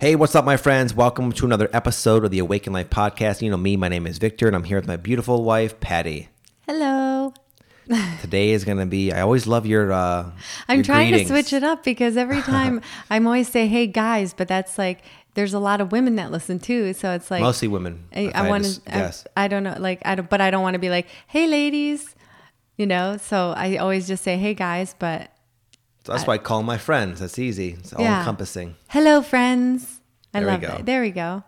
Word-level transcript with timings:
Hey, 0.00 0.16
what's 0.16 0.34
up, 0.34 0.46
my 0.46 0.56
friends? 0.56 0.94
Welcome 0.94 1.30
to 1.32 1.44
another 1.44 1.68
episode 1.74 2.24
of 2.24 2.30
the 2.30 2.38
Awaken 2.38 2.72
Life 2.72 2.88
podcast. 2.88 3.42
You 3.42 3.50
know 3.50 3.58
me, 3.58 3.76
my 3.76 3.88
name 3.88 4.06
is 4.06 4.16
Victor, 4.16 4.46
and 4.46 4.56
I'm 4.56 4.64
here 4.64 4.78
with 4.78 4.86
my 4.86 4.96
beautiful 4.96 5.44
wife, 5.44 5.78
Pattie. 5.78 6.30
Hello. 6.66 7.34
Today 8.22 8.52
is 8.52 8.64
going 8.64 8.78
to 8.78 8.86
be, 8.86 9.12
I 9.12 9.20
always 9.20 9.46
love 9.46 9.66
your. 9.66 9.92
Uh, 9.92 10.30
I'm 10.68 10.78
your 10.78 10.84
trying 10.84 11.10
greetings. 11.10 11.28
to 11.28 11.34
switch 11.34 11.52
it 11.52 11.62
up 11.62 11.84
because 11.84 12.16
every 12.16 12.40
time 12.50 12.80
I'm 13.10 13.26
always 13.26 13.50
say, 13.50 13.66
"Hey 13.66 13.86
guys," 13.86 14.32
but 14.32 14.48
that's 14.48 14.78
like 14.78 15.02
there's 15.34 15.52
a 15.52 15.58
lot 15.58 15.82
of 15.82 15.92
women 15.92 16.16
that 16.16 16.30
listen 16.30 16.60
too, 16.60 16.94
so 16.94 17.12
it's 17.12 17.30
like 17.30 17.42
Mostly 17.42 17.68
women. 17.68 18.04
I, 18.16 18.32
I 18.34 18.48
want 18.48 18.64
to. 18.64 18.80
guess. 18.90 19.26
I, 19.36 19.44
I 19.44 19.48
don't 19.48 19.64
know, 19.64 19.76
like 19.78 20.00
I 20.06 20.14
don't, 20.14 20.30
but 20.30 20.40
I 20.40 20.50
don't 20.50 20.62
want 20.62 20.76
to 20.76 20.80
be 20.80 20.88
like, 20.88 21.08
"Hey 21.26 21.46
ladies," 21.46 22.14
you 22.78 22.86
know. 22.86 23.18
So 23.18 23.52
I 23.54 23.76
always 23.76 24.08
just 24.08 24.24
say, 24.24 24.38
"Hey 24.38 24.54
guys," 24.54 24.94
but 24.98 25.30
So 26.04 26.12
that's 26.12 26.26
why 26.26 26.34
I 26.34 26.38
call 26.38 26.62
my 26.62 26.78
friends. 26.78 27.20
That's 27.20 27.38
easy. 27.38 27.76
It's 27.78 27.92
all 27.92 28.02
Yeah. 28.02 28.20
encompassing. 28.20 28.76
hello 28.88 29.20
friends. 29.22 30.00
I 30.32 30.40
There 30.40 30.48
love 30.48 30.60
that. 30.62 30.86
There 30.86 31.02
we 31.02 31.10
go. 31.10 31.42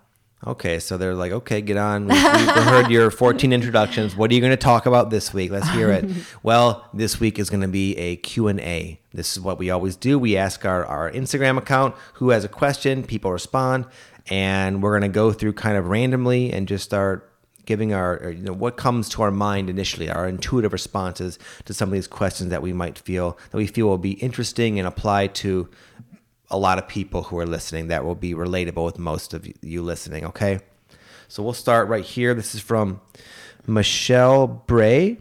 Okay, 0.45 0.81
so 0.81 0.97
they're 0.99 1.15
like, 1.15 1.31
okay, 1.31 1.61
get 1.61 1.77
on. 1.77 2.07
We, 2.07 2.15
we 2.15 2.19
heard 2.21 2.91
your 2.91 3.13
14 3.13 3.53
introductions. 3.53 4.17
What 4.17 4.31
are 4.31 4.35
you 4.35 4.41
going 4.41 4.51
to 4.51 4.57
talk 4.57 4.87
about 4.87 5.09
this 5.09 5.33
week? 5.33 5.53
Let's 5.53 5.69
hear 5.71 5.91
it. 5.91 6.05
Well, 6.43 6.89
this 6.93 7.21
week 7.21 7.39
is 7.39 7.49
going 7.49 7.61
to 7.61 7.69
be 7.69 7.97
a 7.97 8.17
Q&A. 8.17 9.01
This 9.15 9.33
is 9.37 9.41
what 9.41 9.57
we 9.59 9.71
always 9.71 9.95
do. 9.95 10.19
We 10.19 10.37
ask 10.37 10.65
our, 10.65 10.85
our 10.85 11.11
Instagram 11.13 11.57
account 11.59 11.95
who 12.15 12.31
has 12.31 12.43
a 12.45 12.49
question, 12.49 13.05
people 13.05 13.31
respond, 13.31 13.87
and 14.29 14.83
we're 14.83 14.99
going 14.99 15.09
to 15.11 15.15
go 15.15 15.33
through 15.33 15.53
kind 15.53 15.77
of 15.77 15.87
randomly 15.89 16.53
and 16.53 16.67
just 16.67 16.83
start 16.85 17.32
giving 17.67 17.93
our, 17.93 18.19
or, 18.19 18.31
you 18.31 18.43
know, 18.43 18.53
what 18.53 18.77
comes 18.77 19.09
to 19.11 19.23
our 19.23 19.31
mind 19.31 19.71
initially, 19.71 20.11
our 20.11 20.29
intuitive 20.29 20.73
responses 20.73 21.39
to 21.65 21.75
some 21.75 21.89
of 21.89 21.93
these 21.93 22.07
questions 22.07 22.51
that 22.51 22.63
we 22.63 22.73
might 22.73 22.99
feel, 22.99 23.39
that 23.51 23.57
we 23.57 23.67
feel 23.67 23.87
will 23.87 23.99
be 23.99 24.13
interesting 24.13 24.79
and 24.79 24.89
apply 24.89 25.29
to 25.29 25.69
a 26.51 26.59
lot 26.59 26.79
of 26.79 26.87
people 26.87 27.25
who 27.25 27.39
are 27.39 27.47
listening 27.47 27.89
that 27.89 28.05
will 28.05 28.15
be 28.15 28.35
relatable 28.35 28.85
with 28.85 28.99
most 28.99 29.33
of 29.33 29.49
you 29.63 29.83
listening, 29.83 30.25
okay? 30.27 30.61
So 31.29 31.43
we'll 31.43 31.55
start 31.55 31.89
right 31.89 32.05
here. 32.05 32.35
This 32.35 32.55
is 32.55 32.61
from 32.61 33.01
Michelle 33.67 34.47
Bray. 34.47 35.19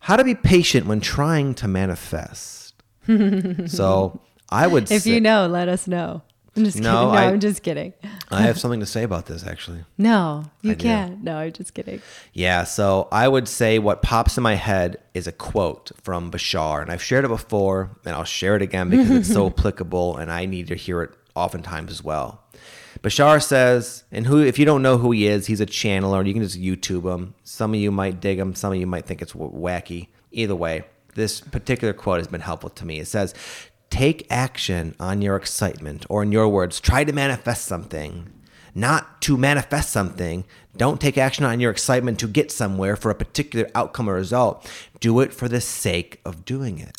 How 0.00 0.16
to 0.16 0.24
be 0.24 0.34
patient 0.34 0.86
when 0.86 1.00
trying 1.00 1.54
to 1.56 1.68
manifest. 1.68 2.74
so 3.66 4.20
I 4.50 4.66
would 4.66 4.90
If 4.90 5.02
say, 5.02 5.10
you 5.10 5.20
know, 5.20 5.46
let 5.46 5.68
us 5.68 5.86
know. 5.86 6.22
I'm 6.56 6.64
just 6.64 6.78
No, 6.78 6.82
kidding. 6.82 7.08
No, 7.08 7.10
I- 7.18 7.24
I'm 7.26 7.40
just 7.40 7.62
kidding. 7.62 7.92
I 8.30 8.42
have 8.42 8.58
something 8.58 8.80
to 8.80 8.86
say 8.86 9.02
about 9.02 9.26
this 9.26 9.46
actually. 9.46 9.84
No, 9.98 10.44
you 10.62 10.72
I 10.72 10.74
can't. 10.74 11.22
No, 11.22 11.36
I'm 11.36 11.52
just 11.52 11.74
kidding. 11.74 12.00
Yeah, 12.32 12.64
so 12.64 13.08
I 13.12 13.28
would 13.28 13.46
say 13.48 13.78
what 13.78 14.02
pops 14.02 14.36
in 14.36 14.42
my 14.42 14.54
head 14.54 14.96
is 15.14 15.26
a 15.26 15.32
quote 15.32 15.90
from 16.02 16.30
Bashar, 16.30 16.82
and 16.82 16.90
I've 16.90 17.02
shared 17.02 17.24
it 17.24 17.28
before, 17.28 17.90
and 18.04 18.14
I'll 18.14 18.24
share 18.24 18.56
it 18.56 18.62
again 18.62 18.90
because 18.90 19.10
it's 19.10 19.32
so 19.32 19.46
applicable, 19.56 20.16
and 20.16 20.32
I 20.32 20.46
need 20.46 20.68
to 20.68 20.74
hear 20.74 21.02
it 21.02 21.10
oftentimes 21.34 21.90
as 21.92 22.02
well. 22.02 22.42
Bashar 23.02 23.42
says, 23.42 24.04
and 24.10 24.26
who, 24.26 24.40
if 24.42 24.58
you 24.58 24.64
don't 24.64 24.82
know 24.82 24.96
who 24.96 25.12
he 25.12 25.26
is, 25.26 25.46
he's 25.46 25.60
a 25.60 25.66
channeler. 25.66 26.26
You 26.26 26.32
can 26.32 26.42
just 26.42 26.58
YouTube 26.60 27.12
him. 27.12 27.34
Some 27.44 27.74
of 27.74 27.78
you 27.80 27.92
might 27.92 28.20
dig 28.20 28.38
him. 28.38 28.54
Some 28.54 28.72
of 28.72 28.78
you 28.78 28.86
might 28.86 29.04
think 29.04 29.20
it's 29.22 29.34
wacky. 29.34 30.08
Either 30.32 30.56
way, 30.56 30.84
this 31.14 31.40
particular 31.40 31.92
quote 31.92 32.18
has 32.18 32.26
been 32.26 32.40
helpful 32.40 32.70
to 32.70 32.84
me. 32.86 32.98
It 32.98 33.06
says, 33.06 33.34
"Take 33.90 34.26
action 34.30 34.94
on 34.98 35.22
your 35.22 35.36
excitement, 35.36 36.06
or 36.08 36.22
in 36.22 36.32
your 36.32 36.48
words, 36.48 36.80
try 36.80 37.04
to 37.04 37.12
manifest 37.12 37.64
something." 37.64 38.32
not 38.76 39.22
to 39.22 39.38
manifest 39.38 39.90
something. 39.90 40.44
Don't 40.76 41.00
take 41.00 41.16
action 41.16 41.46
on 41.46 41.60
your 41.60 41.70
excitement 41.70 42.18
to 42.20 42.28
get 42.28 42.52
somewhere 42.52 42.94
for 42.94 43.10
a 43.10 43.14
particular 43.14 43.66
outcome 43.74 44.08
or 44.08 44.14
result. 44.14 44.70
Do 45.00 45.20
it 45.20 45.32
for 45.32 45.48
the 45.48 45.62
sake 45.62 46.20
of 46.26 46.44
doing 46.44 46.78
it. 46.78 46.94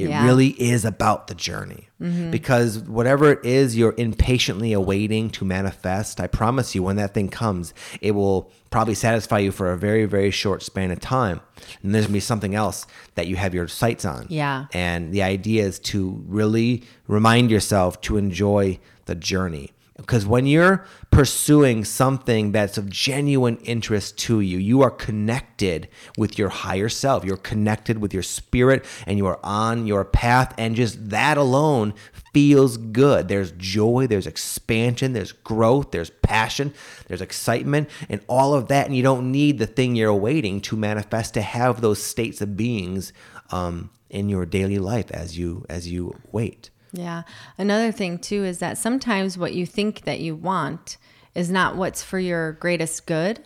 It 0.00 0.08
Yeah. 0.10 0.24
really 0.24 0.48
is 0.60 0.84
about 0.84 1.26
the 1.28 1.34
journey. 1.34 1.88
Mm-hmm. 2.00 2.30
Because 2.30 2.78
whatever 2.80 3.32
it 3.32 3.44
is 3.44 3.76
you're 3.76 3.94
impatiently 3.98 4.72
awaiting 4.72 5.30
to 5.30 5.44
manifest, 5.44 6.20
I 6.20 6.26
promise 6.26 6.74
you, 6.74 6.82
when 6.82 6.96
that 6.96 7.12
thing 7.14 7.28
comes, 7.28 7.74
it 8.00 8.12
will 8.12 8.50
probably 8.70 8.94
satisfy 8.94 9.38
you 9.40 9.52
for 9.52 9.70
a 9.72 9.76
very, 9.76 10.06
very 10.06 10.30
short 10.30 10.62
span 10.62 10.90
of 10.90 11.00
time. 11.00 11.40
And 11.82 11.94
there's 11.94 12.06
gonna 12.06 12.14
be 12.14 12.20
something 12.20 12.54
else 12.54 12.86
that 13.16 13.26
you 13.26 13.36
have 13.36 13.54
your 13.54 13.68
sights 13.68 14.04
on. 14.04 14.26
Yeah. 14.30 14.66
And 14.72 15.12
the 15.12 15.22
idea 15.22 15.64
is 15.64 15.78
to 15.80 16.22
really 16.26 16.84
remind 17.06 17.50
yourself 17.50 18.00
to 18.02 18.16
enjoy 18.16 18.78
the 19.06 19.14
journey. 19.14 19.72
Because 20.00 20.26
when 20.26 20.46
you're 20.46 20.84
pursuing 21.10 21.84
something 21.84 22.52
that's 22.52 22.78
of 22.78 22.88
genuine 22.88 23.58
interest 23.58 24.16
to 24.18 24.40
you, 24.40 24.58
you 24.58 24.82
are 24.82 24.90
connected 24.90 25.88
with 26.16 26.38
your 26.38 26.48
higher 26.48 26.88
self. 26.88 27.24
You're 27.24 27.36
connected 27.36 27.98
with 27.98 28.14
your 28.14 28.22
spirit 28.22 28.84
and 29.06 29.18
you 29.18 29.26
are 29.26 29.38
on 29.42 29.86
your 29.86 30.04
path. 30.04 30.54
And 30.56 30.74
just 30.74 31.10
that 31.10 31.36
alone 31.36 31.94
feels 32.32 32.76
good. 32.76 33.28
There's 33.28 33.52
joy, 33.52 34.06
there's 34.06 34.26
expansion, 34.26 35.12
there's 35.12 35.32
growth, 35.32 35.90
there's 35.90 36.10
passion, 36.10 36.72
there's 37.06 37.20
excitement, 37.20 37.88
and 38.08 38.20
all 38.26 38.54
of 38.54 38.68
that. 38.68 38.86
And 38.86 38.96
you 38.96 39.02
don't 39.02 39.30
need 39.30 39.58
the 39.58 39.66
thing 39.66 39.96
you're 39.96 40.10
awaiting 40.10 40.60
to 40.62 40.76
manifest 40.76 41.34
to 41.34 41.42
have 41.42 41.80
those 41.80 42.02
states 42.02 42.40
of 42.40 42.56
beings 42.56 43.12
um, 43.50 43.90
in 44.08 44.28
your 44.28 44.46
daily 44.46 44.78
life 44.78 45.10
as 45.10 45.36
you 45.36 45.66
as 45.68 45.90
you 45.90 46.18
wait. 46.32 46.70
Yeah. 46.92 47.22
Another 47.58 47.92
thing 47.92 48.18
too 48.18 48.44
is 48.44 48.58
that 48.58 48.78
sometimes 48.78 49.38
what 49.38 49.54
you 49.54 49.66
think 49.66 50.02
that 50.02 50.20
you 50.20 50.34
want 50.34 50.96
is 51.34 51.50
not 51.50 51.76
what's 51.76 52.02
for 52.02 52.18
your 52.18 52.52
greatest 52.54 53.06
good. 53.06 53.40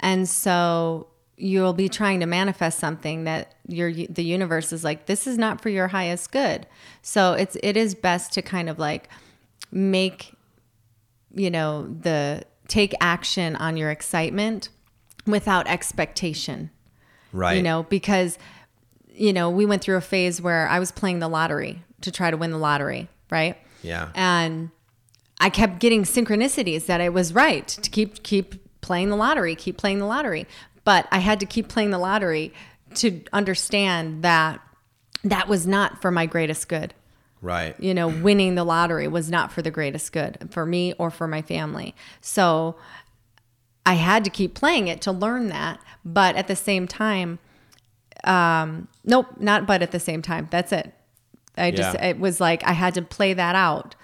And 0.00 0.28
so 0.28 1.06
you'll 1.36 1.72
be 1.72 1.88
trying 1.88 2.20
to 2.20 2.26
manifest 2.26 2.78
something 2.78 3.24
that 3.24 3.54
your 3.66 3.92
the 3.92 4.24
universe 4.24 4.72
is 4.72 4.84
like 4.84 5.06
this 5.06 5.26
is 5.26 5.38
not 5.38 5.60
for 5.60 5.68
your 5.68 5.88
highest 5.88 6.32
good. 6.32 6.66
So 7.02 7.32
it's 7.34 7.56
it 7.62 7.76
is 7.76 7.94
best 7.94 8.32
to 8.34 8.42
kind 8.42 8.68
of 8.68 8.78
like 8.78 9.08
make 9.70 10.34
you 11.34 11.50
know 11.50 11.86
the 11.86 12.42
take 12.66 12.94
action 13.00 13.56
on 13.56 13.76
your 13.76 13.90
excitement 13.90 14.68
without 15.26 15.66
expectation 15.68 16.70
Right. 17.32 17.56
you 17.56 17.62
know 17.62 17.84
because 17.84 18.38
you 19.12 19.32
know 19.32 19.48
we 19.50 19.64
went 19.64 19.82
through 19.82 19.96
a 19.96 20.00
phase 20.00 20.40
where 20.42 20.66
i 20.68 20.80
was 20.80 20.90
playing 20.90 21.20
the 21.20 21.28
lottery 21.28 21.82
to 22.02 22.10
try 22.10 22.30
to 22.30 22.36
win 22.36 22.50
the 22.50 22.58
lottery 22.58 23.08
right 23.30 23.56
Yeah. 23.82 24.10
and 24.14 24.70
i 25.40 25.48
kept 25.50 25.78
getting 25.80 26.02
synchronicities 26.04 26.86
that 26.86 27.00
it 27.00 27.12
was 27.12 27.32
right 27.34 27.66
to 27.68 27.90
keep 27.90 28.22
keep 28.22 28.80
playing 28.80 29.08
the 29.10 29.16
lottery 29.16 29.54
keep 29.54 29.76
playing 29.76 29.98
the 29.98 30.06
lottery 30.06 30.46
but 30.84 31.06
i 31.12 31.18
had 31.18 31.40
to 31.40 31.46
keep 31.46 31.68
playing 31.68 31.90
the 31.90 31.98
lottery 31.98 32.52
to 32.94 33.22
understand 33.32 34.22
that 34.22 34.60
that 35.22 35.48
was 35.48 35.66
not 35.66 36.00
for 36.02 36.10
my 36.10 36.26
greatest 36.26 36.68
good 36.68 36.94
Right. 37.42 37.74
you 37.80 37.94
know, 37.94 38.08
winning 38.22 38.54
the 38.54 38.64
lottery 38.64 39.08
was 39.08 39.30
not 39.30 39.50
for 39.50 39.62
the 39.62 39.70
greatest 39.70 40.12
good 40.12 40.48
for 40.50 40.66
me 40.66 40.92
or 40.98 41.10
for 41.10 41.26
my 41.26 41.40
family. 41.40 41.94
So 42.20 42.76
I 43.86 43.94
had 43.94 44.24
to 44.24 44.30
keep 44.30 44.54
playing 44.54 44.88
it 44.88 45.00
to 45.02 45.12
learn 45.12 45.48
that. 45.48 45.80
But 46.04 46.36
at 46.36 46.48
the 46.48 46.56
same 46.56 46.86
time, 46.86 47.38
um, 48.24 48.88
nope, 49.04 49.26
not 49.38 49.66
but 49.66 49.80
at 49.80 49.90
the 49.90 50.00
same 50.00 50.20
time. 50.20 50.48
That's 50.50 50.70
it. 50.70 50.92
I 51.56 51.70
just, 51.70 51.94
Yeah. 51.94 52.06
it 52.06 52.18
was 52.20 52.40
like 52.40 52.64
I 52.64 52.72
had 52.72 52.94
to 52.94 53.02
play 53.02 53.34
that 53.34 53.54
out. 53.54 53.94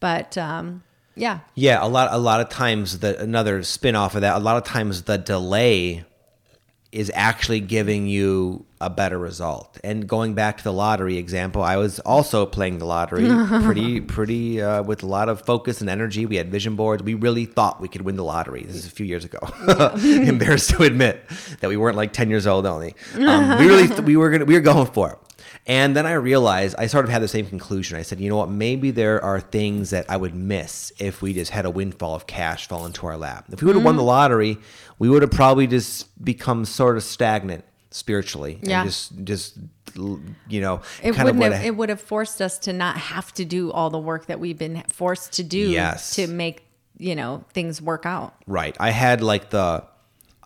But 0.00 0.36
um, 0.38 0.82
yeah, 1.14 1.40
Yeah, 1.54 1.78
a 1.84 1.88
lot 1.88 2.08
a 2.12 2.18
lot 2.18 2.40
of 2.40 2.48
times 2.48 3.00
the 3.00 3.18
another 3.20 3.62
spin 3.62 3.94
off 3.96 4.14
of 4.14 4.20
that, 4.22 4.36
a 4.36 4.40
lot 4.40 4.56
of 4.56 4.64
times 4.64 5.02
the 5.02 5.18
delay 5.18 6.04
is 6.92 7.08
actually 7.14 7.60
giving 7.60 8.08
you 8.08 8.66
a 8.80 8.90
better 8.90 9.16
result. 9.16 9.78
And 9.84 10.08
going 10.08 10.34
back 10.34 10.56
to 10.58 10.64
the 10.64 10.72
lottery 10.72 11.18
example, 11.18 11.62
I 11.62 11.76
was 11.76 12.00
also 12.00 12.46
playing 12.46 12.78
the 12.78 12.84
lottery 12.84 13.28
pretty 13.62 14.00
pretty 14.00 14.60
uh, 14.60 14.82
with 14.82 15.02
a 15.04 15.06
lot 15.06 15.28
of 15.28 15.42
focus 15.42 15.80
and 15.80 15.88
energy. 15.90 16.26
We 16.26 16.34
had 16.36 16.50
vision 16.50 16.74
boards. 16.74 17.02
We 17.02 17.14
really 17.14 17.44
thought 17.44 17.80
we 17.80 17.86
could 17.88 18.02
win 18.02 18.16
the 18.16 18.24
lottery. 18.24 18.64
This 18.64 18.74
is 18.76 18.86
a 18.86 18.90
few 18.90 19.06
years 19.06 19.24
ago. 19.24 19.38
Embarrassed 20.02 20.70
to 20.70 20.82
admit 20.82 21.22
that 21.60 21.68
we 21.68 21.76
weren't 21.76 21.96
like 21.96 22.12
10 22.12 22.28
years 22.30 22.46
old 22.46 22.66
only. 22.66 22.94
Um, 23.14 23.58
we 23.58 23.66
really 23.68 23.86
th- 23.94 24.00
we 24.00 24.16
were 24.16 24.30
gonna 24.30 24.46
we 24.46 24.54
were 24.54 24.60
going 24.60 24.86
for 24.86 25.10
it. 25.12 25.18
And 25.66 25.94
then 25.94 26.06
I 26.06 26.12
realized 26.12 26.76
I 26.78 26.86
sort 26.86 27.04
of 27.04 27.10
had 27.10 27.22
the 27.22 27.28
same 27.28 27.46
conclusion. 27.46 27.98
I 27.98 28.02
said, 28.02 28.20
you 28.20 28.28
know 28.28 28.36
what? 28.36 28.50
Maybe 28.50 28.90
there 28.90 29.22
are 29.22 29.40
things 29.40 29.90
that 29.90 30.06
I 30.08 30.16
would 30.16 30.34
miss 30.34 30.92
if 30.98 31.22
we 31.22 31.34
just 31.34 31.50
had 31.50 31.64
a 31.64 31.70
windfall 31.70 32.14
of 32.14 32.26
cash 32.26 32.68
fall 32.68 32.86
into 32.86 33.06
our 33.06 33.16
lap. 33.16 33.46
If 33.50 33.62
we 33.62 33.66
would 33.66 33.76
have 33.76 33.84
won 33.84 33.96
the 33.96 34.02
mm-hmm. 34.02 34.08
lottery, 34.08 34.58
we 34.98 35.08
would 35.08 35.22
have 35.22 35.30
probably 35.30 35.66
just 35.66 36.24
become 36.24 36.64
sort 36.64 36.96
of 36.96 37.02
stagnant 37.02 37.64
spiritually. 37.90 38.58
and 38.60 38.68
Yeah. 38.68 38.84
just, 38.84 39.24
just, 39.24 39.58
you 39.96 40.60
know, 40.60 40.82
it 41.02 41.14
kind 41.14 41.28
of 41.28 41.36
wouldn't 41.36 41.56
have, 41.56 41.64
it 41.64 41.76
would 41.76 41.88
have 41.88 42.00
forced 42.00 42.40
us 42.40 42.58
to 42.60 42.72
not 42.72 42.96
have 42.96 43.32
to 43.34 43.44
do 43.44 43.70
all 43.72 43.90
the 43.90 43.98
work 43.98 44.26
that 44.26 44.40
we've 44.40 44.58
been 44.58 44.82
forced 44.88 45.32
to 45.34 45.42
do 45.42 45.58
Yes. 45.58 46.14
to 46.14 46.26
make, 46.26 46.64
you 46.96 47.14
know, 47.14 47.44
things 47.52 47.82
work 47.82 48.06
out. 48.06 48.34
Right. 48.46 48.76
I 48.78 48.90
had 48.90 49.22
like 49.22 49.50
the 49.50 49.84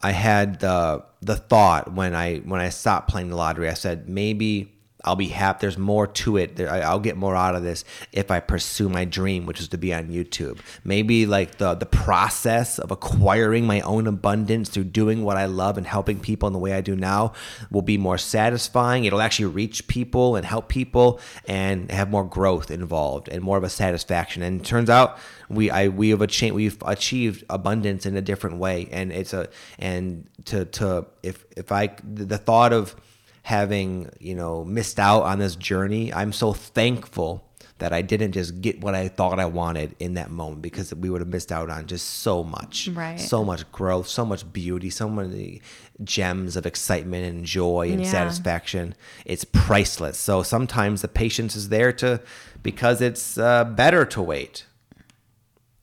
I 0.05 0.11
had 0.11 0.61
the 0.61 1.03
the 1.23 1.37
thought 1.37 1.95
when 1.95 2.15
I 2.15 2.37
when 2.41 2.61
I 2.61 2.69
stopped 2.69 3.09
playing 3.09 3.31
the 3.31 3.37
lottery. 3.37 3.71
I 3.71 3.75
said 3.75 4.07
maybe 4.07 4.74
I'll 5.05 5.17
be 5.17 5.29
happy. 5.29 5.59
There's 5.61 5.79
more 5.79 6.07
to 6.07 6.37
it. 6.37 6.61
I'll 6.61 7.01
get 7.01 7.17
more 7.17 7.37
out 7.37 7.55
of 7.55 7.63
this 7.63 7.85
if 8.13 8.31
I 8.31 8.41
pursue 8.41 8.89
my 8.89 9.05
dream, 9.05 9.47
which 9.47 9.61
is 9.61 9.69
to 9.69 9.79
be 9.79 9.93
on 9.93 10.09
YouTube. 10.09 10.59
Maybe 10.83 11.27
like 11.27 11.59
the 11.59 11.75
the 11.75 11.87
process 11.87 12.79
of 12.79 12.91
acquiring 12.91 13.67
my 13.67 13.81
own 13.83 14.07
abundance 14.07 14.69
through 14.69 14.85
doing 14.85 15.23
what 15.25 15.37
I 15.37 15.47
love 15.47 15.79
and 15.79 15.87
helping 15.87 16.21
people 16.21 16.47
in 16.47 16.53
the 16.53 16.59
way 16.59 16.73
I 16.73 16.81
do 16.81 16.97
now 16.97 17.33
will 17.71 17.83
be 17.83 17.99
more 17.99 18.19
satisfying. 18.19 19.05
It'll 19.05 19.21
actually 19.21 19.47
reach 19.47 19.87
people 19.87 20.37
and 20.37 20.47
help 20.47 20.69
people 20.69 21.21
and 21.47 21.91
have 21.91 22.11
more 22.11 22.25
growth 22.25 22.71
involved 22.71 23.29
and 23.29 23.43
more 23.43 23.59
of 23.59 23.65
a 23.65 23.69
satisfaction. 23.69 24.43
And 24.43 24.65
turns 24.65 24.91
out 24.91 25.19
we 25.49 25.71
I 25.71 25.89
we 25.89 26.11
have 26.11 26.23
achieved 26.23 26.55
we've 26.55 26.83
achieved 26.87 27.45
abundance 27.51 28.07
in 28.07 28.17
a 28.17 28.23
different 28.23 28.59
way. 28.59 28.89
And 28.91 29.13
it's 29.13 29.33
a 29.33 29.49
and 29.79 30.29
to 30.47 30.65
to 30.67 31.07
if 31.23 31.45
if 31.57 31.71
I 31.73 31.91
the 32.03 32.39
thought 32.39 32.73
of 32.73 32.97
having 33.45 34.11
you 34.21 34.35
know 34.35 34.65
missed 34.65 34.99
out 34.99 35.23
on 35.23 35.39
this 35.39 35.55
journey 35.55 36.11
i'm 36.15 36.33
so 36.33 36.53
thankful 36.55 37.45
that 37.77 37.93
i 37.93 38.01
didn't 38.01 38.33
just 38.33 38.59
get 38.63 38.81
what 38.81 38.95
i 38.95 39.07
thought 39.07 39.39
i 39.39 39.45
wanted 39.45 39.95
in 39.99 40.15
that 40.15 40.31
moment 40.31 40.63
because 40.63 40.95
we 40.95 41.11
would 41.11 41.21
have 41.21 41.29
missed 41.29 41.53
out 41.53 41.69
on 41.69 41.87
just 41.87 42.07
so 42.09 42.43
much 42.43 42.89
Right. 42.95 43.21
so 43.21 43.45
much 43.45 43.71
growth 43.71 44.09
so 44.09 44.25
much 44.25 44.51
beauty 44.51 44.89
so 44.89 45.11
many 45.11 45.61
gems 46.03 46.57
of 46.57 46.65
excitement 46.65 47.27
and 47.27 47.45
joy 47.45 47.91
and 47.93 48.01
Yeah. 48.03 48.11
satisfaction 48.11 48.95
it's 49.27 49.45
priceless 49.45 50.17
so 50.19 50.43
sometimes 50.43 51.03
the 51.03 51.09
patience 51.09 51.55
is 51.55 51.69
there 51.69 51.93
to 51.95 52.23
because 52.63 53.03
it's 53.03 53.37
uh, 53.37 53.65
better 53.65 54.07
to 54.07 54.23
wait 54.23 54.65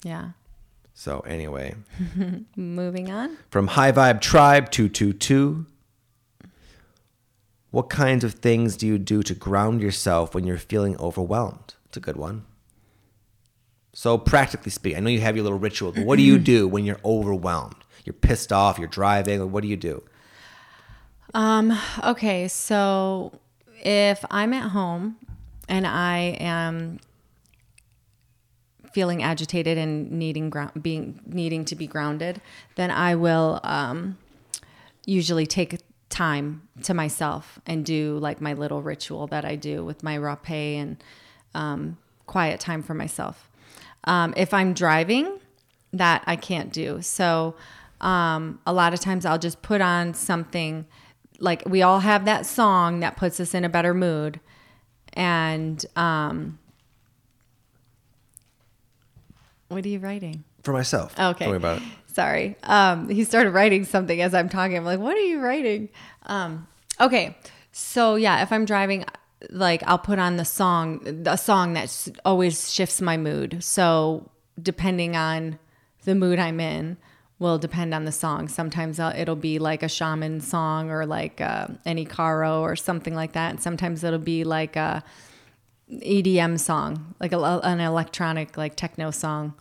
Yeah. 0.04 0.30
so 0.96 1.20
anyway 1.22 1.76
Moving 2.56 3.12
on. 3.12 3.38
From 3.52 3.68
High 3.68 3.92
Vibe 3.92 4.20
Tribe 4.22 4.72
222. 4.72 5.68
What 7.72 7.90
kinds 7.90 8.24
of 8.24 8.34
things 8.34 8.76
do 8.76 8.86
you 8.86 8.98
do 8.98 9.24
to 9.24 9.34
ground 9.34 9.82
yourself 9.82 10.36
when 10.36 10.46
you're 10.46 10.58
feeling 10.58 10.98
overwhelmed? 10.98 11.76
It's 11.86 11.98
a 11.98 12.02
good 12.02 12.18
one. 12.18 12.46
So, 13.94 14.18
practically 14.18 14.72
speaking, 14.72 14.98
I 14.98 15.02
know 15.02 15.10
you 15.10 15.22
have 15.22 15.36
your 15.36 15.44
little 15.44 15.60
ritual, 15.60 15.92
but 15.92 16.06
what 16.06 16.18
do 16.18 16.24
you 16.24 16.38
do 16.54 16.68
when 16.68 16.86
you're 16.86 17.00
overwhelmed? 17.04 17.76
You're 18.06 18.14
pissed 18.14 18.52
off, 18.52 18.78
you're 18.78 18.88
driving, 18.88 19.52
what 19.52 19.64
do 19.64 19.70
you 19.70 19.78
do? 19.78 20.04
Um, 21.34 21.78
Okay, 22.04 22.48
so 22.48 23.34
if 23.84 24.24
I'm 24.30 24.54
at 24.54 24.72
home 24.72 25.18
and 25.70 25.88
I 25.88 26.38
am 26.40 27.00
feeling 28.92 29.24
agitated 29.24 29.78
and 29.78 30.12
needing 30.12 30.50
ground, 30.50 30.84
being 30.84 31.22
needing 31.26 31.64
to 31.66 31.76
be 31.76 31.88
grounded, 31.88 32.42
then 32.76 32.92
I 32.92 33.16
will 33.16 33.62
um, 33.64 34.18
usually 35.06 35.46
take 35.48 35.80
time 36.12 36.68
to 36.84 36.94
myself 36.94 37.60
and 37.66 37.84
do 37.86 38.18
like 38.20 38.40
my 38.40 38.54
little 38.54 38.82
ritual 38.82 39.28
that 39.28 39.46
I 39.46 39.56
do 39.56 39.84
with 39.84 40.04
my 40.04 40.18
rapé 40.18 40.76
and 40.76 41.04
um, 41.56 41.98
quiet 42.28 42.60
time 42.60 42.84
for 42.84 42.94
myself. 42.94 43.50
Um, 44.04 44.34
if 44.38 44.54
I'm 44.54 44.74
driving, 44.74 45.40
that 45.94 46.24
I 46.26 46.36
can't 46.36 46.72
do. 46.72 47.02
So 47.02 47.56
um, 48.00 48.60
a 48.66 48.74
lot 48.74 48.94
of 48.94 49.00
times 49.00 49.26
I'll 49.26 49.40
just 49.40 49.62
put 49.62 49.82
on 49.82 50.14
something 50.14 50.86
like 51.40 51.64
we 51.66 51.82
all 51.82 52.00
have 52.00 52.26
that 52.26 52.46
song 52.46 53.00
that 53.02 53.18
puts 53.18 53.40
us 53.40 53.54
in 53.54 53.66
a 53.66 53.70
better 53.70 53.94
mood. 53.94 54.40
And 55.14 55.84
um, 55.96 56.60
what 59.68 59.86
are 59.86 59.90
you 59.90 60.00
writing? 60.00 60.44
For 60.64 60.74
myself. 60.74 61.20
Okay. 61.20 61.46
Don't 61.46 61.50
worry 61.50 61.58
about 61.58 61.78
it. 61.78 61.84
Sorry. 62.14 62.56
Um, 62.64 63.08
he 63.10 63.24
started 63.24 63.52
writing 63.52 63.86
something 63.86 64.22
as 64.22 64.34
I'm 64.34 64.50
talking. 64.50 64.76
I'm 64.76 64.86
like, 64.86 65.00
what 65.00 65.16
are 65.16 65.22
you 65.22 65.40
writing? 65.40 65.90
Um, 66.26 66.68
okay. 67.00 67.38
So 67.72 68.16
yeah, 68.16 68.42
if 68.42 68.52
I'm 68.52 68.66
driving, 68.66 69.06
like 69.50 69.82
I'll 69.86 70.00
put 70.00 70.20
on 70.20 70.36
the 70.36 70.46
song, 70.46 71.24
a 71.26 71.38
song 71.38 71.74
that 71.74 72.10
always 72.26 72.74
shifts 72.74 73.02
my 73.02 73.16
mood. 73.16 73.64
So 73.64 74.30
depending 74.62 75.16
on 75.16 75.58
the 76.04 76.16
mood 76.16 76.38
I'm 76.38 76.60
in, 76.60 76.98
will 77.40 77.58
depend 77.58 77.94
on 77.94 78.06
the 78.06 78.12
song. 78.12 78.48
Sometimes 78.48 79.00
I'll, 79.00 79.16
it'll 79.18 79.36
be 79.36 79.58
like 79.58 79.82
a 79.82 79.90
shaman 79.90 80.42
song 80.42 80.92
or 80.92 81.08
like 81.08 81.42
uh, 81.42 81.68
an 81.86 81.98
icaro 81.98 82.60
or 82.60 82.76
something 82.76 83.16
like 83.16 83.32
that. 83.32 83.50
And 83.52 83.62
sometimes 83.62 84.04
it'll 84.04 84.20
be 84.20 84.44
like 84.44 84.76
a 84.76 85.04
EDM 85.92 86.60
song, 86.60 87.16
like 87.20 87.32
a, 87.32 87.40
an 87.64 87.80
electronic 87.80 88.58
like 88.58 88.76
techno 88.76 89.12
song. 89.12 89.56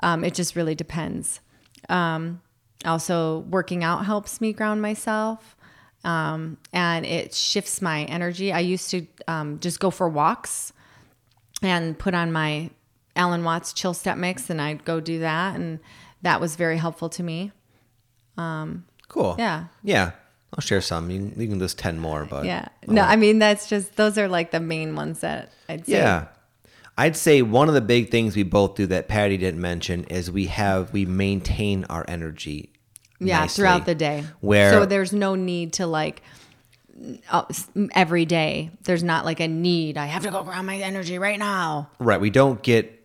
Um, 0.00 0.22
it 0.22 0.34
just 0.34 0.54
really 0.54 0.74
depends. 0.74 1.40
Um, 1.88 2.40
also, 2.84 3.38
working 3.40 3.82
out 3.82 4.04
helps 4.04 4.40
me 4.40 4.52
ground 4.52 4.82
myself, 4.82 5.56
um, 6.04 6.58
and 6.72 7.06
it 7.06 7.34
shifts 7.34 7.80
my 7.80 8.04
energy. 8.04 8.52
I 8.52 8.60
used 8.60 8.90
to 8.90 9.06
um, 9.26 9.58
just 9.60 9.80
go 9.80 9.90
for 9.90 10.08
walks 10.08 10.72
and 11.62 11.98
put 11.98 12.14
on 12.14 12.30
my 12.30 12.70
Alan 13.16 13.44
Watts 13.44 13.72
Chill 13.72 13.94
Step 13.94 14.18
Mix, 14.18 14.50
and 14.50 14.60
I'd 14.60 14.84
go 14.84 15.00
do 15.00 15.20
that, 15.20 15.54
and 15.54 15.80
that 16.22 16.40
was 16.40 16.56
very 16.56 16.76
helpful 16.76 17.08
to 17.10 17.22
me. 17.22 17.52
Cool. 19.08 19.36
Yeah. 19.38 19.66
Yeah. 19.82 20.12
I'll 20.52 20.60
share 20.60 20.80
some. 20.80 21.10
You 21.10 21.30
can, 21.30 21.40
you 21.40 21.48
can 21.48 21.58
list 21.58 21.78
10 21.78 21.98
more, 21.98 22.24
but. 22.24 22.44
Yeah. 22.44 22.68
No, 22.86 23.02
I 23.02 23.16
mean 23.16 23.38
that's 23.38 23.68
just 23.68 23.96
those 23.96 24.18
are 24.18 24.28
like 24.28 24.50
the 24.50 24.60
main 24.60 24.94
ones 24.94 25.20
that 25.20 25.50
I'd 25.68 25.86
say. 25.86 25.92
Yeah. 25.94 26.26
I'd 26.96 27.16
say 27.16 27.42
one 27.42 27.68
of 27.68 27.74
the 27.74 27.80
big 27.80 28.10
things 28.10 28.36
we 28.36 28.44
both 28.44 28.76
do 28.76 28.86
that 28.86 29.08
Pattie 29.08 29.36
didn't 29.36 29.60
mention 29.60 30.04
is 30.04 30.30
we 30.30 30.46
have 30.46 30.92
we 30.92 31.06
maintain 31.06 31.84
our 31.84 32.04
energy. 32.06 32.70
Yeah, 33.20 33.40
nicely. 33.40 33.62
throughout 33.62 33.86
the 33.86 33.94
day. 33.94 34.24
Where 34.40 34.72
so 34.72 34.86
there's 34.86 35.12
no 35.12 35.34
need 35.34 35.74
to 35.74 35.86
like 35.86 36.22
uh, 37.30 37.44
every 37.92 38.24
day. 38.24 38.70
There's 38.82 39.02
not 39.02 39.24
like 39.24 39.40
a 39.40 39.48
need. 39.48 39.98
I 39.98 40.06
have 40.06 40.22
to 40.22 40.30
go 40.30 40.42
ground 40.42 40.66
my 40.66 40.76
energy 40.76 41.18
right 41.18 41.38
now. 41.38 41.90
right, 41.98 42.20
we 42.20 42.30
don't 42.30 42.62
get 42.62 43.04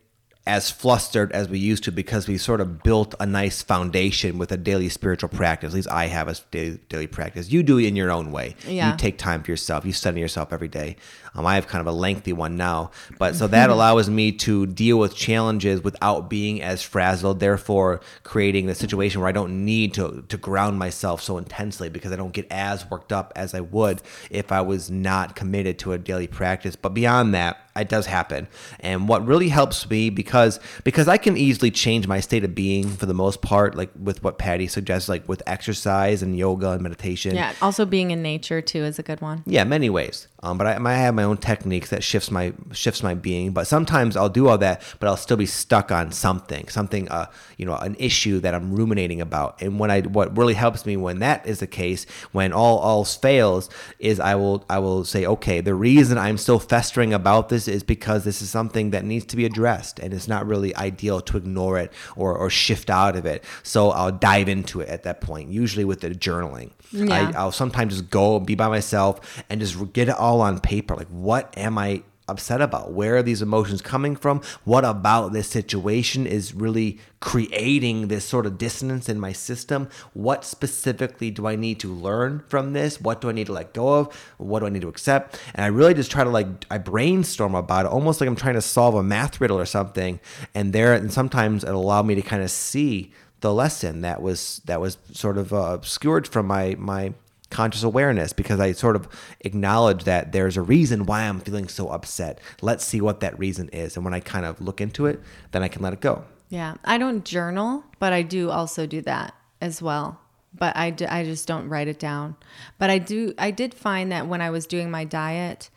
as 0.49 0.71
flustered 0.71 1.31
as 1.31 1.47
we 1.47 1.59
used 1.59 1.83
to 1.83 1.91
because 1.91 2.27
we 2.27 2.35
sort 2.35 2.59
of 2.59 2.81
built 2.81 3.13
a 3.19 3.25
nice 3.25 3.61
foundation 3.61 4.39
with 4.39 4.51
a 4.51 4.57
daily 4.57 4.89
spiritual 4.89 5.29
practice. 5.29 5.73
At 5.73 5.75
least 5.75 5.91
I 5.91 6.07
have 6.07 6.27
a 6.27 6.35
daily, 6.49 6.79
daily 6.89 7.05
practice. 7.05 7.51
You 7.51 7.61
do 7.61 7.77
it 7.77 7.85
in 7.85 7.95
your 7.95 8.09
own 8.09 8.31
way. 8.31 8.55
Yeah. 8.67 8.91
You 8.91 8.97
take 8.97 9.19
time 9.19 9.43
for 9.43 9.51
yourself. 9.51 9.85
You 9.85 9.93
study 9.93 10.19
yourself 10.19 10.51
every 10.51 10.67
day. 10.67 10.95
Um, 11.35 11.45
I 11.45 11.55
have 11.55 11.67
kind 11.67 11.81
of 11.81 11.87
a 11.87 11.95
lengthy 11.95 12.33
one 12.33 12.57
now, 12.57 12.91
but 13.17 13.35
so 13.35 13.47
that 13.47 13.69
allows 13.69 14.09
me 14.09 14.31
to 14.33 14.65
deal 14.65 14.97
with 14.97 15.15
challenges 15.15 15.83
without 15.83 16.29
being 16.29 16.61
as 16.61 16.81
frazzled. 16.81 17.39
Therefore, 17.39 18.01
creating 18.23 18.67
the 18.67 18.75
situation 18.75 19.21
where 19.21 19.29
I 19.29 19.33
don't 19.33 19.65
need 19.65 19.93
to 19.95 20.23
to 20.27 20.37
ground 20.37 20.79
myself 20.79 21.21
so 21.21 21.37
intensely 21.37 21.89
because 21.89 22.11
I 22.11 22.15
don't 22.15 22.33
get 22.33 22.47
as 22.51 22.89
worked 22.89 23.11
up 23.11 23.31
as 23.35 23.53
I 23.53 23.61
would 23.61 24.01
if 24.29 24.51
I 24.51 24.61
was 24.61 24.89
not 24.89 25.35
committed 25.35 25.79
to 25.79 25.93
a 25.93 25.97
daily 25.97 26.27
practice. 26.27 26.75
But 26.75 26.93
beyond 26.93 27.33
that, 27.33 27.57
it 27.75 27.89
does 27.89 28.05
happen. 28.05 28.47
And 28.79 29.07
what 29.07 29.25
really 29.25 29.49
helps 29.49 29.89
me 29.89 30.09
because 30.09 30.59
because 30.83 31.07
I 31.07 31.17
can 31.17 31.37
easily 31.37 31.71
change 31.71 32.07
my 32.07 32.19
state 32.19 32.43
of 32.43 32.55
being 32.55 32.89
for 32.89 33.05
the 33.05 33.13
most 33.13 33.41
part, 33.41 33.75
like 33.75 33.91
with 34.01 34.23
what 34.23 34.37
Pattie 34.37 34.67
suggests, 34.67 35.09
like 35.09 35.27
with 35.27 35.41
exercise 35.47 36.21
and 36.21 36.37
yoga 36.37 36.71
and 36.71 36.81
meditation. 36.81 37.35
Yeah. 37.35 37.53
Also, 37.61 37.85
being 37.85 38.11
in 38.11 38.21
nature 38.21 38.61
too 38.61 38.83
is 38.83 38.99
a 38.99 39.03
good 39.03 39.21
one. 39.21 39.43
Yeah, 39.45 39.63
many 39.63 39.89
ways. 39.89 40.27
Um, 40.41 40.57
but 40.57 40.67
I, 40.67 40.77
I 40.83 40.93
have 40.93 41.15
my 41.15 41.23
own 41.23 41.37
techniques 41.37 41.89
that 41.89 42.03
shifts 42.03 42.31
my 42.31 42.53
shifts 42.71 43.03
my 43.03 43.13
being. 43.13 43.51
But 43.51 43.67
sometimes 43.67 44.15
I'll 44.15 44.29
do 44.29 44.47
all 44.47 44.57
that, 44.59 44.81
but 44.99 45.07
I'll 45.07 45.17
still 45.17 45.37
be 45.37 45.45
stuck 45.45 45.91
on 45.91 46.11
something, 46.11 46.67
something, 46.69 47.09
uh, 47.09 47.27
you 47.57 47.65
know, 47.65 47.75
an 47.75 47.95
issue 47.99 48.39
that 48.39 48.53
I'm 48.53 48.73
ruminating 48.73 49.21
about. 49.21 49.61
And 49.61 49.79
when 49.79 49.91
I, 49.91 50.01
what 50.01 50.37
really 50.37 50.53
helps 50.53 50.85
me 50.85 50.95
when 50.97 51.19
that 51.19 51.45
is 51.45 51.59
the 51.59 51.67
case, 51.67 52.05
when 52.31 52.53
all 52.53 52.83
else 52.83 53.15
fails, 53.15 53.69
is 53.99 54.19
I 54.19 54.35
will 54.35 54.65
I 54.69 54.79
will 54.79 55.03
say, 55.03 55.25
okay, 55.25 55.61
the 55.61 55.75
reason 55.75 56.17
I'm 56.17 56.37
still 56.37 56.59
festering 56.59 57.13
about 57.13 57.49
this 57.49 57.67
is 57.67 57.83
because 57.83 58.23
this 58.23 58.41
is 58.41 58.49
something 58.49 58.91
that 58.91 59.03
needs 59.03 59.25
to 59.25 59.35
be 59.35 59.45
addressed, 59.45 59.99
and 59.99 60.13
it's 60.13 60.27
not 60.27 60.47
really 60.47 60.75
ideal 60.75 61.21
to 61.21 61.37
ignore 61.37 61.79
it 61.79 61.91
or 62.15 62.35
or 62.35 62.49
shift 62.49 62.89
out 62.89 63.15
of 63.15 63.25
it. 63.25 63.43
So 63.63 63.89
I'll 63.89 64.11
dive 64.11 64.47
into 64.47 64.79
it 64.79 64.89
at 64.89 65.03
that 65.03 65.21
point, 65.21 65.49
usually 65.49 65.85
with 65.85 66.01
the 66.01 66.11
journaling. 66.11 66.71
Yeah. 66.91 67.31
I, 67.35 67.37
I'll 67.37 67.51
sometimes 67.51 67.93
just 67.93 68.09
go 68.09 68.37
and 68.37 68.45
be 68.47 68.55
by 68.55 68.67
myself 68.67 69.43
and 69.49 69.59
just 69.59 69.93
get 69.93 70.09
it 70.09 70.15
all 70.15 70.28
on 70.37 70.59
paper. 70.59 70.95
Like, 70.95 71.07
what 71.07 71.53
am 71.57 71.77
I 71.77 72.03
upset 72.29 72.61
about? 72.61 72.93
Where 72.93 73.17
are 73.17 73.23
these 73.23 73.41
emotions 73.41 73.81
coming 73.81 74.15
from? 74.15 74.41
What 74.63 74.85
about 74.85 75.33
this 75.33 75.47
situation 75.47 76.27
is 76.27 76.53
really 76.53 76.99
creating 77.19 78.07
this 78.07 78.23
sort 78.23 78.45
of 78.45 78.57
dissonance 78.57 79.09
in 79.09 79.19
my 79.19 79.33
system? 79.33 79.89
What 80.13 80.45
specifically 80.45 81.31
do 81.31 81.47
I 81.47 81.55
need 81.55 81.79
to 81.81 81.91
learn 81.91 82.43
from 82.47 82.73
this? 82.73 83.01
What 83.01 83.19
do 83.19 83.29
I 83.29 83.33
need 83.33 83.47
to 83.47 83.53
let 83.53 83.73
go 83.73 83.99
of? 83.99 84.15
What 84.37 84.59
do 84.59 84.67
I 84.67 84.69
need 84.69 84.83
to 84.83 84.87
accept? 84.87 85.39
And 85.55 85.65
I 85.65 85.67
really 85.67 85.93
just 85.93 86.11
try 86.11 86.23
to 86.23 86.29
like, 86.29 86.47
I 86.69 86.77
brainstorm 86.77 87.55
about 87.55 87.85
it 87.85 87.91
almost 87.91 88.21
like 88.21 88.27
I'm 88.27 88.35
trying 88.35 88.55
to 88.55 88.61
solve 88.61 88.95
a 88.95 89.03
math 89.03 89.41
riddle 89.41 89.59
or 89.59 89.65
something. 89.65 90.19
And 90.53 90.71
there, 90.71 90.93
and 90.93 91.11
sometimes 91.11 91.63
it'll 91.63 91.81
allow 91.81 92.03
me 92.03 92.15
to 92.15 92.21
kind 92.21 92.43
of 92.43 92.51
see 92.51 93.11
the 93.41 93.53
lesson 93.53 94.01
that 94.01 94.21
was 94.21 94.61
that 94.65 94.81
was 94.81 94.97
sort 95.13 95.37
of 95.37 95.53
uh, 95.53 95.71
obscured 95.73 96.27
from 96.27 96.45
my 96.45 96.75
my 96.77 97.13
conscious 97.49 97.83
awareness 97.83 98.33
because 98.33 98.59
I 98.59 98.71
sort 98.71 98.95
of 98.95 99.07
acknowledge 99.41 100.03
that 100.03 100.31
there's 100.31 100.57
a 100.57 100.61
reason 100.61 101.05
why 101.05 101.23
I'm 101.23 101.39
feeling 101.39 101.67
so 101.67 101.89
upset. 101.89 102.39
Let's 102.61 102.85
see 102.85 103.01
what 103.01 103.19
that 103.21 103.37
reason 103.39 103.69
is, 103.69 103.95
and 103.95 104.05
when 104.05 104.13
I 104.13 104.19
kind 104.19 104.45
of 104.45 104.61
look 104.61 104.81
into 104.81 105.05
it, 105.05 105.19
then 105.51 105.63
I 105.63 105.67
can 105.67 105.81
let 105.81 105.93
it 105.93 106.01
go. 106.01 106.23
Yeah. 106.49 106.75
I 106.83 106.97
don't 106.97 107.23
journal, 107.23 107.83
but 107.99 108.11
I 108.11 108.23
do 108.23 108.49
also 108.49 108.85
do 108.87 109.01
that 109.01 109.35
as 109.61 109.81
well. 109.81 110.19
But 110.51 110.75
I, 110.75 110.95
I 111.07 111.23
just 111.23 111.47
don't 111.47 111.69
write 111.69 111.87
it 111.87 111.99
down. 111.99 112.35
But 112.79 112.89
I 112.89 112.97
do, 112.97 113.35
I 113.37 113.51
did 113.51 113.75
find 113.75 114.11
that 114.11 114.27
when 114.27 114.41
I 114.41 114.49
was 114.49 114.65
doing 114.65 114.89
my 114.89 115.03
diet, 115.05 115.69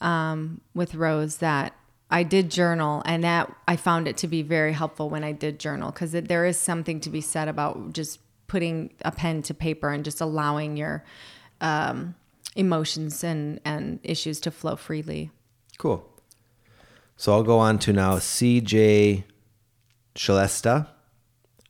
um, 0.00 0.60
with 0.74 0.94
Rose 0.94 1.38
that 1.38 1.74
I 2.10 2.22
did 2.22 2.50
journal, 2.50 3.02
and 3.04 3.22
that 3.22 3.54
I 3.68 3.76
found 3.76 4.08
it 4.08 4.16
to 4.18 4.28
be 4.28 4.42
very 4.42 4.72
helpful 4.72 5.10
when 5.10 5.22
I 5.22 5.32
did 5.32 5.60
journal 5.60 5.92
because 5.92 6.12
there 6.12 6.44
is 6.44 6.58
something 6.58 7.00
to 7.00 7.10
be 7.10 7.20
said 7.20 7.48
about 7.48 7.92
just 7.92 8.18
putting 8.50 8.90
a 9.04 9.12
pen 9.12 9.42
to 9.42 9.54
paper 9.54 9.90
and 9.90 10.04
just 10.04 10.20
allowing 10.20 10.76
your 10.76 11.04
um, 11.60 12.16
emotions 12.56 13.22
and, 13.22 13.60
and 13.64 14.00
issues 14.02 14.40
to 14.40 14.50
flow 14.50 14.74
freely. 14.74 15.30
Cool. 15.78 16.04
So 17.16 17.32
I'll 17.32 17.44
go 17.44 17.60
on 17.60 17.78
to 17.78 17.92
now 17.92 18.16
CJ 18.16 19.22
Shalesta. 20.16 20.88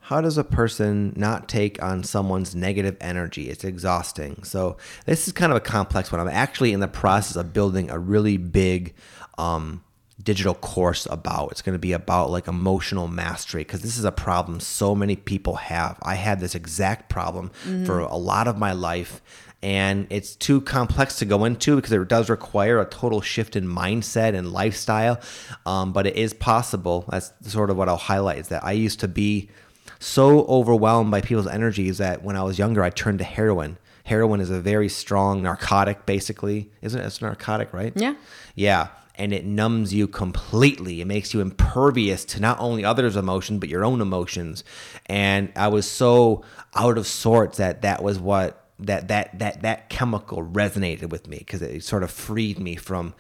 How 0.00 0.22
does 0.22 0.38
a 0.38 0.44
person 0.44 1.12
not 1.16 1.50
take 1.50 1.82
on 1.82 2.02
someone's 2.02 2.54
negative 2.54 2.96
energy? 2.99 3.50
It's 3.50 3.62
exhausting. 3.62 4.42
So 4.44 4.78
this 5.04 5.26
is 5.26 5.34
kind 5.34 5.52
of 5.52 5.56
a 5.56 5.60
complex 5.60 6.10
one. 6.10 6.18
I'm 6.18 6.28
actually 6.28 6.72
in 6.72 6.80
the 6.80 6.88
process 6.88 7.37
of 7.37 7.52
building 7.52 7.90
a 7.90 7.99
really 7.99 8.38
big 8.38 8.94
um, 9.37 9.84
digital 10.23 10.55
course 10.55 11.07
about. 11.11 11.53
It's 11.53 11.62
going 11.62 11.75
to 11.75 11.79
be 11.79 11.93
about 11.93 12.31
like 12.31 12.49
emotional 12.49 13.09
mastery 13.09 13.62
because 13.62 13.83
this 13.83 13.99
is 13.99 14.05
a 14.05 14.12
problem 14.12 14.61
so 14.61 14.95
many 14.95 15.17
people 15.17 15.57
have. 15.57 15.99
I 16.03 16.15
had 16.15 16.41
this 16.41 16.55
exact 16.55 17.09
problem 17.09 17.50
mm-hmm. 17.65 17.85
for 17.85 18.00
a 18.00 18.17
lot 18.17 18.49
of 18.49 18.59
my 18.59 18.73
life 18.73 19.21
and 19.62 20.07
it's 20.11 20.37
too 20.37 20.62
complex 20.62 21.19
to 21.19 21.27
go 21.27 21.45
into 21.45 21.77
because 21.77 21.93
it 21.93 22.09
does 22.09 22.31
require 22.31 22.81
a 22.81 22.87
total 22.87 23.21
shift 23.21 23.57
in 23.57 23.67
mindset 23.67 24.35
and 24.35 24.53
lifestyle. 24.53 25.21
Um, 25.67 25.93
but 25.93 26.07
it 26.07 26.17
is 26.17 26.33
possible. 26.33 27.05
That's 27.11 27.33
sort 27.43 27.69
of 27.69 27.77
what 27.77 27.89
I'll 27.89 27.97
highlight 27.97 28.39
is 28.39 28.49
that 28.49 28.65
I 28.65 28.73
used 28.73 29.00
to 29.00 29.09
be 29.09 29.50
so 29.99 30.47
overwhelmed 30.47 31.11
by 31.11 31.21
people's 31.21 31.47
energies 31.47 31.99
that 31.99 32.23
when 32.23 32.37
I 32.37 32.43
was 32.43 32.59
younger, 32.59 32.83
I 32.83 32.89
turned 32.89 33.19
to 33.19 33.25
heroin. 33.25 33.77
Heroin 34.05 34.41
is 34.41 34.49
a 34.49 34.61
very 34.61 34.89
strong 34.89 35.43
narcotic, 35.43 36.07
basically. 36.07 36.71
Isn't 36.81 36.99
it? 37.00 37.05
It's 37.05 37.21
a 37.21 37.25
narcotic, 37.25 37.75
right? 37.75 37.93
Yeah. 37.95 38.15
Yeah 38.55 38.89
and 39.21 39.35
it 39.35 39.45
numbs 39.45 39.93
you 39.93 40.09
completely. 40.09 41.03
It 41.03 41.05
makes 41.05 41.35
you 41.35 41.41
impervious 41.41 42.25
to 42.25 42.41
not 42.41 42.59
only 42.59 42.87
others' 42.87 43.17
emotions 43.17 43.61
but 43.61 43.69
your 43.69 43.85
own 43.85 44.00
emotions. 44.00 44.65
And 45.07 45.53
I 45.55 45.69
was 45.69 45.87
so 45.87 46.43
out 46.75 46.97
of 46.97 47.07
sorts 47.07 47.59
that 47.59 47.83
that 47.83 48.03
was 48.03 48.19
what 48.19 48.67
that 48.79 49.09
that 49.09 49.39
that 49.39 49.61
that 49.61 49.91
chemical 49.91 50.43
resonated 50.43 51.11
with 51.11 51.29
me 51.29 51.37
because 51.37 51.61
it 51.61 51.85
sort 51.85 52.03
of 52.03 52.11
freed 52.11 52.59
me 52.59 52.77
from 52.77 53.12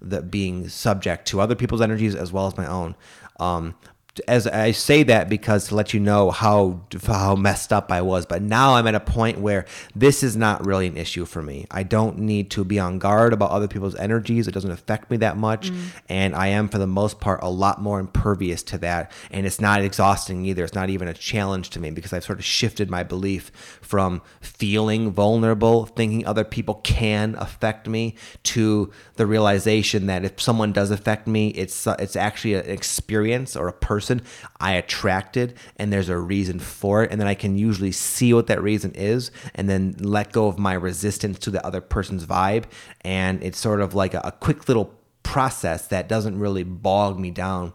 the 0.00 0.22
being 0.22 0.68
subject 0.68 1.26
to 1.26 1.40
other 1.40 1.56
people's 1.56 1.80
energies 1.80 2.14
as 2.14 2.32
well 2.32 2.46
as 2.46 2.56
my 2.56 2.66
own. 2.66 2.94
Um, 3.40 3.74
as 4.20 4.46
I 4.46 4.72
say 4.72 5.02
that 5.04 5.28
because 5.28 5.68
to 5.68 5.74
let 5.74 5.94
you 5.94 6.00
know 6.00 6.30
how 6.30 6.80
how 7.06 7.36
messed 7.36 7.72
up 7.72 7.92
I 7.92 8.02
was. 8.02 8.26
But 8.26 8.42
now 8.42 8.74
I'm 8.74 8.86
at 8.86 8.94
a 8.94 9.00
point 9.00 9.38
where 9.38 9.66
this 9.94 10.22
is 10.22 10.36
not 10.36 10.66
really 10.66 10.86
an 10.86 10.96
issue 10.96 11.24
for 11.24 11.42
me. 11.42 11.66
I 11.70 11.82
don't 11.82 12.18
need 12.18 12.50
to 12.52 12.64
be 12.64 12.78
on 12.78 12.98
guard 12.98 13.32
about 13.32 13.50
other 13.50 13.68
people's 13.68 13.96
energies. 13.96 14.48
It 14.48 14.52
doesn't 14.52 14.70
affect 14.70 15.10
me 15.10 15.16
that 15.18 15.36
much, 15.36 15.70
mm. 15.70 15.78
and 16.08 16.34
I 16.34 16.48
am 16.48 16.68
for 16.68 16.78
the 16.78 16.86
most 16.86 17.20
part 17.20 17.40
a 17.42 17.50
lot 17.50 17.80
more 17.80 18.00
impervious 18.00 18.62
to 18.64 18.78
that. 18.78 19.12
And 19.30 19.46
it's 19.46 19.60
not 19.60 19.82
exhausting 19.82 20.44
either. 20.46 20.64
It's 20.64 20.74
not 20.74 20.90
even 20.90 21.08
a 21.08 21.14
challenge 21.14 21.70
to 21.70 21.80
me 21.80 21.90
because 21.90 22.12
I've 22.12 22.24
sort 22.24 22.38
of 22.38 22.44
shifted 22.44 22.90
my 22.90 23.02
belief 23.02 23.50
from 23.80 24.22
feeling 24.40 25.10
vulnerable, 25.10 25.86
thinking 25.86 26.26
other 26.26 26.44
people 26.44 26.76
can 26.76 27.34
affect 27.36 27.88
me, 27.88 28.14
to 28.44 28.92
the 29.16 29.26
realization 29.26 30.06
that 30.06 30.24
if 30.24 30.40
someone 30.40 30.72
does 30.72 30.90
affect 30.90 31.26
me, 31.26 31.48
it's 31.48 31.86
it's 31.86 32.16
actually 32.16 32.54
an 32.54 32.70
experience 32.70 33.56
or 33.56 33.68
a 33.68 33.72
person 33.72 34.07
person 34.08 34.26
I 34.60 34.72
attracted 34.72 35.54
and 35.76 35.92
there's 35.92 36.08
a 36.08 36.18
reason 36.18 36.58
for 36.58 37.04
it. 37.04 37.10
And 37.10 37.20
then 37.20 37.28
I 37.28 37.34
can 37.34 37.56
usually 37.56 37.92
see 37.92 38.32
what 38.34 38.46
that 38.48 38.62
reason 38.62 38.92
is 38.92 39.30
and 39.54 39.68
then 39.68 39.94
let 39.98 40.32
go 40.32 40.48
of 40.48 40.58
my 40.58 40.74
resistance 40.74 41.38
to 41.40 41.50
the 41.50 41.64
other 41.66 41.80
person's 41.80 42.24
vibe. 42.26 42.64
And 43.02 43.42
it's 43.42 43.58
sort 43.58 43.80
of 43.80 43.94
like 43.94 44.14
a, 44.14 44.20
a 44.24 44.32
quick 44.32 44.68
little 44.68 44.94
process 45.22 45.88
that 45.88 46.08
doesn't 46.08 46.38
really 46.38 46.64
bog 46.64 47.18
me 47.18 47.30
down 47.30 47.72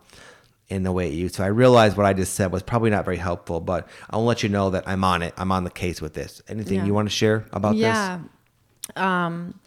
in 0.69 0.83
the 0.83 0.91
way 0.91 1.07
it 1.07 1.13
used 1.13 1.35
to. 1.35 1.43
I 1.43 1.47
realized 1.47 1.97
what 1.97 2.05
I 2.05 2.13
just 2.13 2.33
said 2.33 2.51
was 2.51 2.63
probably 2.63 2.89
not 2.89 3.05
very 3.05 3.17
helpful, 3.17 3.59
but 3.59 3.87
I'll 4.09 4.25
let 4.25 4.41
you 4.41 4.49
know 4.49 4.71
that 4.71 4.87
I'm 4.87 5.03
on 5.03 5.21
it. 5.21 5.33
I'm 5.37 5.51
on 5.51 5.63
the 5.63 5.69
case 5.69 6.01
with 6.01 6.13
this. 6.13 6.41
Anything 6.47 6.79
yeah. 6.79 6.85
you 6.85 6.93
want 6.93 7.07
to 7.07 7.15
share 7.15 7.45
about 7.51 7.75
yeah. 7.75 8.17
this? 8.17 8.29
Yeah. 8.95 9.25
Um, 9.25 9.59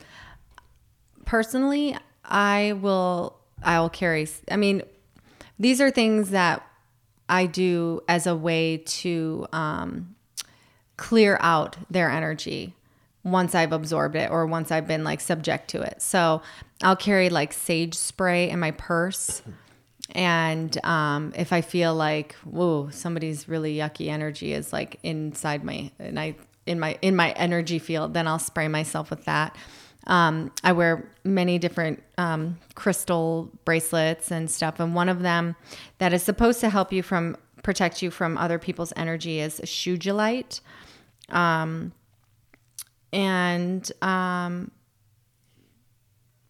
personally, 1.24 1.96
I 2.24 2.72
will. 2.80 3.38
I 3.62 3.80
will 3.80 3.88
carry. 3.88 4.28
I 4.50 4.56
mean, 4.56 4.82
these 5.58 5.80
are 5.80 5.90
things 5.90 6.30
that 6.30 6.66
I 7.28 7.46
do 7.46 8.02
as 8.08 8.26
a 8.26 8.36
way 8.36 8.78
to 8.78 9.46
um, 9.52 10.14
clear 10.96 11.38
out 11.40 11.76
their 11.90 12.10
energy 12.10 12.74
once 13.24 13.54
I've 13.54 13.72
absorbed 13.72 14.14
it 14.14 14.30
or 14.30 14.46
once 14.46 14.70
I've 14.70 14.86
been 14.86 15.02
like 15.02 15.20
subject 15.20 15.68
to 15.70 15.82
it. 15.82 16.00
So 16.00 16.42
I'll 16.82 16.96
carry 16.96 17.28
like 17.28 17.52
sage 17.52 17.94
spray 17.94 18.48
in 18.48 18.60
my 18.60 18.70
purse. 18.70 19.42
And 20.12 20.82
um, 20.84 21.32
if 21.36 21.52
I 21.52 21.60
feel 21.60 21.94
like, 21.94 22.34
whoa, 22.44 22.90
somebody's 22.90 23.48
really 23.48 23.76
yucky 23.76 24.08
energy 24.08 24.52
is 24.52 24.72
like 24.72 25.00
inside 25.02 25.64
my 25.64 25.90
and 25.98 26.20
I 26.20 26.36
in 26.66 26.78
my 26.78 26.98
in 27.02 27.16
my 27.16 27.32
energy 27.32 27.80
field, 27.80 28.14
then 28.14 28.28
I'll 28.28 28.38
spray 28.38 28.68
myself 28.68 29.10
with 29.10 29.24
that. 29.24 29.56
Um, 30.06 30.52
I 30.62 30.72
wear 30.72 31.08
many 31.24 31.58
different 31.58 32.02
um, 32.16 32.58
crystal 32.74 33.50
bracelets 33.64 34.30
and 34.30 34.50
stuff, 34.50 34.78
and 34.78 34.94
one 34.94 35.08
of 35.08 35.22
them 35.22 35.56
that 35.98 36.12
is 36.12 36.22
supposed 36.22 36.60
to 36.60 36.70
help 36.70 36.92
you 36.92 37.02
from 37.02 37.36
protect 37.62 38.00
you 38.00 38.12
from 38.12 38.38
other 38.38 38.60
people's 38.60 38.92
energy 38.96 39.40
is 39.40 39.60
sugilite. 39.60 40.60
Um, 41.30 41.92
and 43.12 43.90
um, 44.02 44.70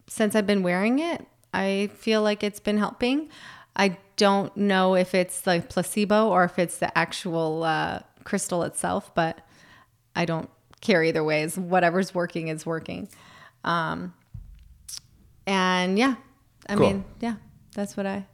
since 0.07 0.35
I've 0.35 0.45
been 0.45 0.61
wearing 0.61 0.99
it, 0.99 1.25
I 1.53 1.89
feel 1.95 2.21
like 2.21 2.43
it's 2.43 2.59
been 2.59 2.77
helping. 2.77 3.29
I 3.75 3.97
don't 4.15 4.55
know 4.57 4.95
if 4.95 5.15
it's 5.15 5.47
like 5.47 5.69
placebo 5.69 6.29
or 6.29 6.43
if 6.43 6.59
it's 6.59 6.77
the 6.77 6.95
actual 6.95 7.63
uh, 7.63 7.99
crystal 8.23 8.63
itself, 8.63 9.13
but 9.15 9.39
I 10.15 10.25
don't 10.25 10.49
care 10.81 11.03
either 11.03 11.23
ways. 11.23 11.57
Whatever's 11.57 12.13
working 12.13 12.47
is 12.47 12.65
working. 12.65 13.09
Um, 13.67 14.13
and 15.45 15.99
yeah, 15.99 16.15
I 16.69 16.75
cool. 16.75 16.87
mean, 16.87 17.05
yeah, 17.19 17.35
that's 17.75 17.97
what 17.97 18.05
I. 18.05 18.25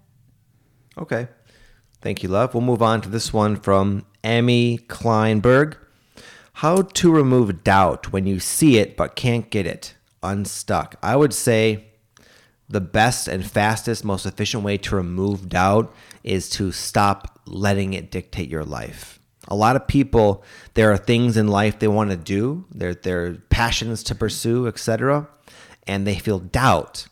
Okay. 0.97 1.27
Thank 2.01 2.21
you, 2.21 2.29
love. 2.29 2.53
We'll 2.53 2.61
move 2.61 2.83
on 2.83 3.01
to 3.01 3.09
this 3.09 3.33
one 3.33 3.55
from 3.55 4.05
Emmy 4.23 4.77
Kleinberg. 4.77 5.77
How 6.57 6.83
to 6.83 7.11
remove 7.11 7.63
doubt 7.63 8.11
when 8.11 8.27
you 8.27 8.39
see 8.39 8.77
it 8.77 8.95
but 8.95 9.15
can't 9.15 9.49
get 9.49 9.65
it 9.65 9.95
unstuck. 10.21 10.95
I 11.01 11.15
would 11.15 11.33
say 11.33 11.85
the 12.69 12.81
best 12.81 13.27
and 13.27 13.49
fastest, 13.49 14.05
most 14.05 14.27
efficient 14.27 14.63
way 14.63 14.77
to 14.77 14.95
remove 14.95 15.49
doubt 15.49 15.93
is 16.23 16.47
to 16.51 16.71
stop 16.71 17.39
letting 17.47 17.93
it 17.93 18.11
dictate 18.11 18.49
your 18.49 18.63
life. 18.63 19.19
A 19.47 19.55
lot 19.55 19.75
of 19.75 19.87
people, 19.87 20.43
there 20.73 20.91
are 20.91 20.97
things 20.97 21.37
in 21.37 21.47
life 21.47 21.79
they 21.79 21.87
want 21.87 22.11
to 22.11 22.17
do, 22.17 22.65
there 22.71 22.93
there 22.93 23.35
passions 23.49 24.03
to 24.03 24.15
pursue, 24.15 24.67
etc., 24.67 25.27
and 25.85 26.07
they 26.07 26.15
feel 26.15 26.39
doubt, 26.39 27.07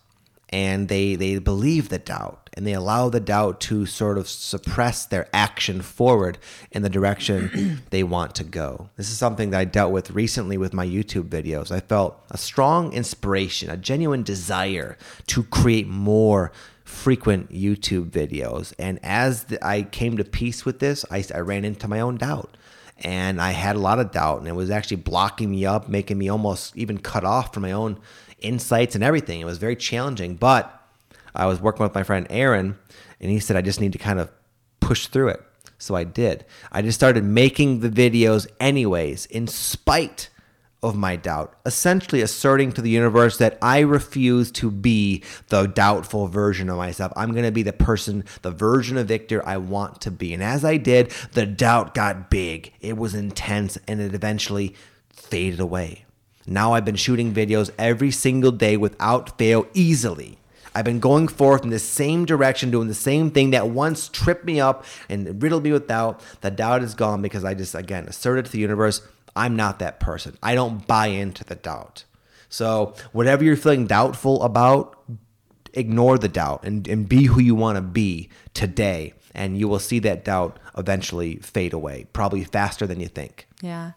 and 0.49 0.87
they 0.87 1.15
they 1.15 1.39
believe 1.39 1.89
the 1.89 1.99
doubt, 1.99 2.49
and 2.53 2.65
they 2.65 2.73
allow 2.73 3.09
the 3.09 3.19
doubt 3.19 3.59
to 3.61 3.85
sort 3.85 4.17
of 4.17 4.29
suppress 4.29 5.05
their 5.05 5.27
action 5.33 5.81
forward 5.81 6.37
in 6.71 6.83
the 6.83 6.89
direction 6.89 7.81
they 7.89 8.03
want 8.03 8.35
to 8.35 8.43
go. 8.43 8.89
This 8.95 9.09
is 9.09 9.17
something 9.17 9.49
that 9.49 9.59
I 9.59 9.65
dealt 9.65 9.91
with 9.91 10.11
recently 10.11 10.57
with 10.57 10.73
my 10.73 10.85
YouTube 10.85 11.27
videos. 11.29 11.69
I 11.69 11.81
felt 11.81 12.21
a 12.29 12.37
strong 12.37 12.93
inspiration, 12.93 13.69
a 13.69 13.77
genuine 13.77 14.23
desire 14.23 14.97
to 15.27 15.43
create 15.43 15.87
more 15.87 16.51
frequent 16.91 17.51
YouTube 17.51 18.11
videos. 18.11 18.73
And 18.77 18.99
as 19.01 19.45
the, 19.45 19.65
I 19.65 19.83
came 19.83 20.17
to 20.17 20.23
peace 20.23 20.65
with 20.65 20.79
this, 20.79 21.05
I, 21.09 21.23
I 21.33 21.39
ran 21.39 21.65
into 21.65 21.87
my 21.87 22.01
own 22.01 22.17
doubt. 22.17 22.57
And 23.03 23.41
I 23.41 23.51
had 23.51 23.75
a 23.75 23.79
lot 23.79 23.97
of 23.99 24.11
doubt, 24.11 24.39
and 24.39 24.47
it 24.47 24.53
was 24.53 24.69
actually 24.69 24.97
blocking 24.97 25.49
me 25.49 25.65
up, 25.65 25.89
making 25.89 26.19
me 26.19 26.29
almost 26.29 26.77
even 26.77 26.99
cut 26.99 27.23
off 27.23 27.51
from 27.53 27.63
my 27.63 27.71
own 27.71 27.97
insights 28.39 28.93
and 28.93 29.03
everything. 29.03 29.39
It 29.39 29.45
was 29.45 29.57
very 29.57 29.75
challenging. 29.75 30.35
But 30.35 30.79
I 31.33 31.47
was 31.47 31.59
working 31.59 31.83
with 31.83 31.95
my 31.95 32.03
friend 32.03 32.27
Aaron, 32.29 32.77
and 33.19 33.31
he 33.31 33.39
said, 33.39 33.55
I 33.55 33.61
just 33.61 33.81
need 33.81 33.93
to 33.93 33.97
kind 33.97 34.19
of 34.19 34.29
push 34.79 35.07
through 35.07 35.29
it. 35.29 35.41
So 35.79 35.95
I 35.95 36.03
did. 36.03 36.45
I 36.71 36.83
just 36.83 36.99
started 36.99 37.23
making 37.23 37.79
the 37.79 37.89
videos 37.89 38.45
anyways, 38.59 39.25
in 39.25 39.47
spite 39.47 40.29
of 40.83 40.95
my 40.95 41.15
doubt, 41.15 41.55
essentially 41.65 42.21
asserting 42.21 42.71
to 42.71 42.81
the 42.81 42.89
universe 42.89 43.37
that 43.37 43.57
I 43.61 43.79
refuse 43.81 44.51
to 44.53 44.71
be 44.71 45.23
the 45.49 45.67
doubtful 45.67 46.27
version 46.27 46.69
of 46.69 46.77
myself. 46.77 47.13
I'm 47.15 47.33
going 47.33 47.45
to 47.45 47.51
be 47.51 47.61
the 47.61 47.71
person, 47.71 48.23
the 48.41 48.51
version 48.51 48.97
of 48.97 49.07
Victor 49.07 49.45
I 49.47 49.57
want 49.57 50.01
to 50.01 50.11
be. 50.11 50.33
And 50.33 50.41
as 50.41 50.65
I 50.65 50.77
did, 50.77 51.11
the 51.33 51.45
doubt 51.45 51.93
got 51.93 52.31
big. 52.31 52.73
It 52.81 52.97
was 52.97 53.13
intense 53.13 53.77
and 53.87 54.01
it 54.01 54.15
eventually 54.15 54.75
faded 55.11 55.59
away. 55.59 56.05
Now 56.47 56.73
I've 56.73 56.85
been 56.85 56.95
shooting 56.95 57.33
videos 57.33 57.69
every 57.77 58.09
single 58.09 58.51
day 58.51 58.75
without 58.75 59.37
fail 59.37 59.67
easily. 59.75 60.39
I've 60.73 60.85
been 60.85 60.99
going 60.99 61.27
forth 61.27 61.63
in 61.63 61.69
the 61.69 61.79
same 61.79 62.25
direction, 62.25 62.71
doing 62.71 62.87
the 62.87 62.93
same 62.93 63.29
thing 63.29 63.51
that 63.51 63.69
once 63.69 64.07
tripped 64.07 64.45
me 64.45 64.59
up 64.59 64.85
and 65.09 65.43
riddled 65.43 65.63
me 65.63 65.73
with 65.73 65.87
doubt. 65.87 66.21
The 66.39 66.49
doubt 66.49 66.81
is 66.81 66.95
gone 66.95 67.21
because 67.21 67.43
I 67.43 67.53
just, 67.53 67.75
again, 67.75 68.07
asserted 68.07 68.45
to 68.45 68.51
the 68.51 68.59
universe 68.59 69.01
I'm 69.35 69.55
not 69.55 69.79
that 69.79 69.99
person. 69.99 70.37
I 70.41 70.55
don't 70.55 70.85
buy 70.87 71.07
into 71.07 71.43
the 71.43 71.55
doubt. 71.55 72.05
So, 72.49 72.95
whatever 73.13 73.43
you're 73.43 73.55
feeling 73.55 73.87
doubtful 73.87 74.43
about, 74.43 75.01
ignore 75.73 76.17
the 76.17 76.27
doubt 76.27 76.63
and, 76.63 76.87
and 76.87 77.07
be 77.07 77.25
who 77.25 77.39
you 77.39 77.55
want 77.55 77.77
to 77.77 77.81
be 77.81 78.29
today. 78.53 79.13
And 79.33 79.57
you 79.57 79.69
will 79.69 79.79
see 79.79 79.99
that 79.99 80.25
doubt 80.25 80.59
eventually 80.77 81.37
fade 81.37 81.71
away, 81.71 82.07
probably 82.11 82.43
faster 82.43 82.85
than 82.85 82.99
you 82.99 83.07
think. 83.07 83.47
Yeah. 83.61 83.91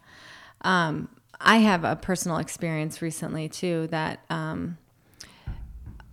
Um, 0.61 1.09
I 1.41 1.59
have 1.59 1.83
a 1.85 1.97
personal 1.97 2.39
experience 2.39 3.03
recently 3.03 3.49
too 3.49 3.89
that 3.89 4.21
um, 4.31 4.79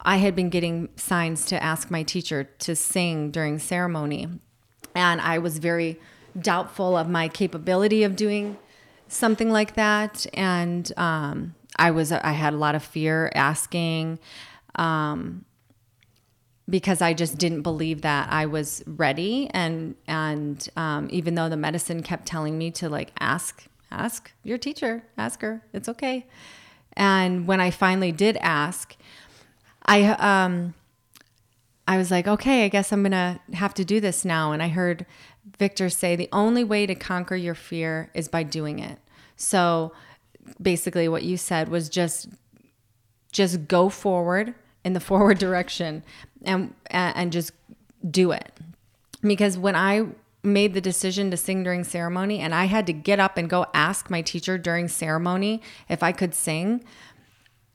I 0.01 0.17
had 0.17 0.35
been 0.35 0.49
getting 0.49 0.89
signs 0.95 1.45
to 1.45 1.61
ask 1.61 1.91
my 1.91 2.03
teacher 2.03 2.45
to 2.59 2.75
sing 2.75 3.31
during 3.31 3.59
ceremony. 3.59 4.27
And 4.95 5.21
I 5.21 5.37
was 5.37 5.59
very 5.59 5.99
doubtful 6.39 6.97
of 6.97 7.07
my 7.07 7.27
capability 7.27 8.03
of 8.03 8.15
doing 8.15 8.57
something 9.11 9.51
like 9.51 9.75
that. 9.75 10.25
And 10.33 10.91
um, 10.97 11.55
I 11.75 11.91
was, 11.91 12.11
I 12.11 12.31
had 12.31 12.53
a 12.53 12.57
lot 12.57 12.75
of 12.75 12.83
fear 12.83 13.31
asking. 13.35 14.19
Um, 14.75 15.45
because 16.69 17.01
I 17.01 17.13
just 17.13 17.37
didn't 17.37 17.63
believe 17.63 18.01
that 18.01 18.31
I 18.31 18.45
was 18.45 18.81
ready, 18.87 19.49
and 19.53 19.95
and 20.07 20.67
um, 20.77 21.09
even 21.11 21.35
though 21.35 21.49
the 21.49 21.57
medicine 21.57 22.01
kept 22.01 22.25
telling 22.25 22.57
me 22.57 22.71
to 22.71 22.87
like 22.87 23.11
ask, 23.19 23.65
ask 23.91 24.31
your 24.43 24.57
teacher, 24.57 25.03
ask 25.17 25.41
her, 25.41 25.63
it's 25.73 25.89
okay. 25.89 26.25
And 26.93 27.45
when 27.45 27.59
I 27.59 27.71
finally 27.71 28.11
did 28.11 28.37
ask, 28.37 28.95
I 29.85 30.03
um, 30.03 30.73
I 31.87 31.97
was 31.97 32.09
like, 32.09 32.27
okay, 32.27 32.65
I 32.65 32.69
guess 32.69 32.93
I'm 32.93 33.03
gonna 33.03 33.39
have 33.53 33.73
to 33.75 33.85
do 33.85 33.99
this 33.99 34.23
now. 34.23 34.53
And 34.53 34.63
I 34.63 34.69
heard 34.69 35.05
Victor 35.57 35.89
say 35.89 36.15
the 36.15 36.29
only 36.31 36.63
way 36.63 36.85
to 36.85 36.95
conquer 36.95 37.35
your 37.35 37.55
fear 37.55 38.09
is 38.13 38.27
by 38.27 38.43
doing 38.43 38.79
it. 38.79 38.99
So 39.35 39.93
basically, 40.61 41.07
what 41.07 41.23
you 41.23 41.37
said 41.37 41.69
was 41.69 41.89
just 41.89 42.29
just 43.31 43.67
go 43.67 43.89
forward 43.89 44.53
in 44.83 44.93
the 44.93 44.99
forward 45.09 45.37
direction 45.37 46.03
and 46.43 46.73
and 46.87 47.31
just 47.31 47.51
do 48.09 48.31
it 48.31 48.51
because 49.21 49.57
when 49.57 49.75
i 49.75 50.05
made 50.43 50.73
the 50.73 50.81
decision 50.81 51.29
to 51.29 51.37
sing 51.37 51.61
during 51.61 51.83
ceremony 51.83 52.39
and 52.39 52.55
i 52.55 52.65
had 52.65 52.87
to 52.87 52.93
get 52.93 53.19
up 53.19 53.37
and 53.37 53.49
go 53.49 53.65
ask 53.73 54.09
my 54.09 54.21
teacher 54.21 54.57
during 54.57 54.87
ceremony 54.87 55.61
if 55.87 56.01
i 56.01 56.11
could 56.11 56.33
sing 56.33 56.83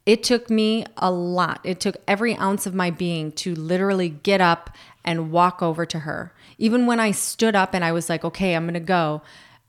it 0.04 0.25
took 0.25 0.50
me 0.50 0.85
a 0.96 1.11
lot 1.11 1.61
it 1.62 1.78
took 1.78 1.96
every 2.08 2.37
ounce 2.38 2.66
of 2.66 2.75
my 2.75 2.90
being 2.90 3.30
to 3.30 3.54
literally 3.54 4.08
get 4.08 4.40
up 4.40 4.70
and 5.06 5.30
walk 5.30 5.62
over 5.62 5.86
to 5.86 6.00
her 6.00 6.32
even 6.58 6.86
when 6.86 7.00
i 7.00 7.10
stood 7.10 7.56
up 7.56 7.72
and 7.72 7.84
i 7.84 7.92
was 7.92 8.08
like 8.08 8.25
okay 8.25 8.54
i'm 8.54 8.64
going 8.64 8.75
to 8.75 8.80
go 8.80 9.22